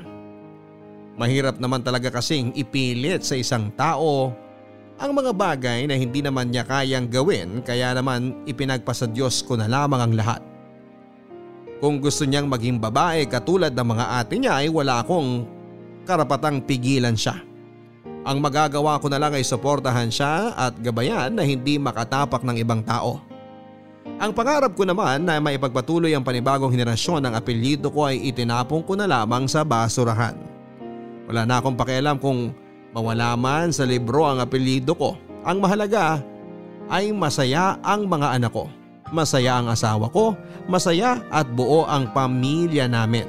[1.19, 4.31] Mahirap naman talaga kasing ipilit sa isang tao
[5.01, 9.65] ang mga bagay na hindi naman niya kayang gawin kaya naman ipinagpasa Diyos ko na
[9.65, 10.41] lamang ang lahat.
[11.81, 15.49] Kung gusto niyang maging babae katulad ng mga ate niya ay wala akong
[16.05, 17.41] karapatang pigilan siya.
[18.21, 22.85] Ang magagawa ko na lang ay suportahan siya at gabayan na hindi makatapak ng ibang
[22.85, 23.17] tao.
[24.21, 28.93] Ang pangarap ko naman na maipagpatuloy ang panibagong henerasyon ng apelyido ko ay itinapong ko
[28.93, 30.37] na lamang sa basurahan.
[31.25, 32.53] Wala na akong pakialam kung
[32.91, 35.15] Mawala man sa libro ang apelido ko.
[35.47, 36.19] Ang mahalaga
[36.91, 38.67] ay masaya ang mga anak ko.
[39.11, 40.35] Masaya ang asawa ko,
[40.71, 43.27] masaya at buo ang pamilya namin.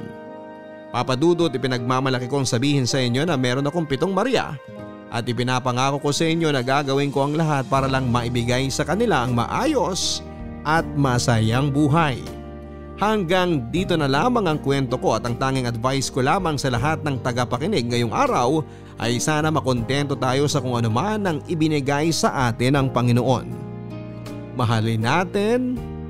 [0.95, 4.55] Papadudot ipinagmamalaki kong sabihin sa inyo na meron akong pitong Maria
[5.09, 9.25] at ipinapangako ko sa inyo na gagawin ko ang lahat para lang maibigay sa kanila
[9.25, 10.21] ang maayos
[10.63, 12.42] at masayang buhay.
[13.01, 17.01] Hanggang dito na lamang ang kwento ko at ang tanging advice ko lamang sa lahat
[17.01, 18.61] ng tagapakinig ngayong araw
[19.01, 23.47] ay sana makontento tayo sa kung ano man ang ibinigay sa atin ng Panginoon.
[24.53, 25.59] Mahalin natin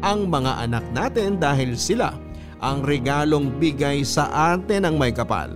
[0.03, 2.11] ang mga anak natin dahil sila
[2.59, 5.55] ang regalong bigay sa atin ng may kapal.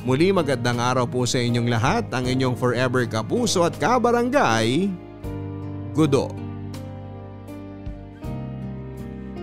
[0.00, 4.88] Muli magandang araw po sa inyong lahat ang inyong forever kapuso at kabarangay,
[5.92, 6.49] Gudo.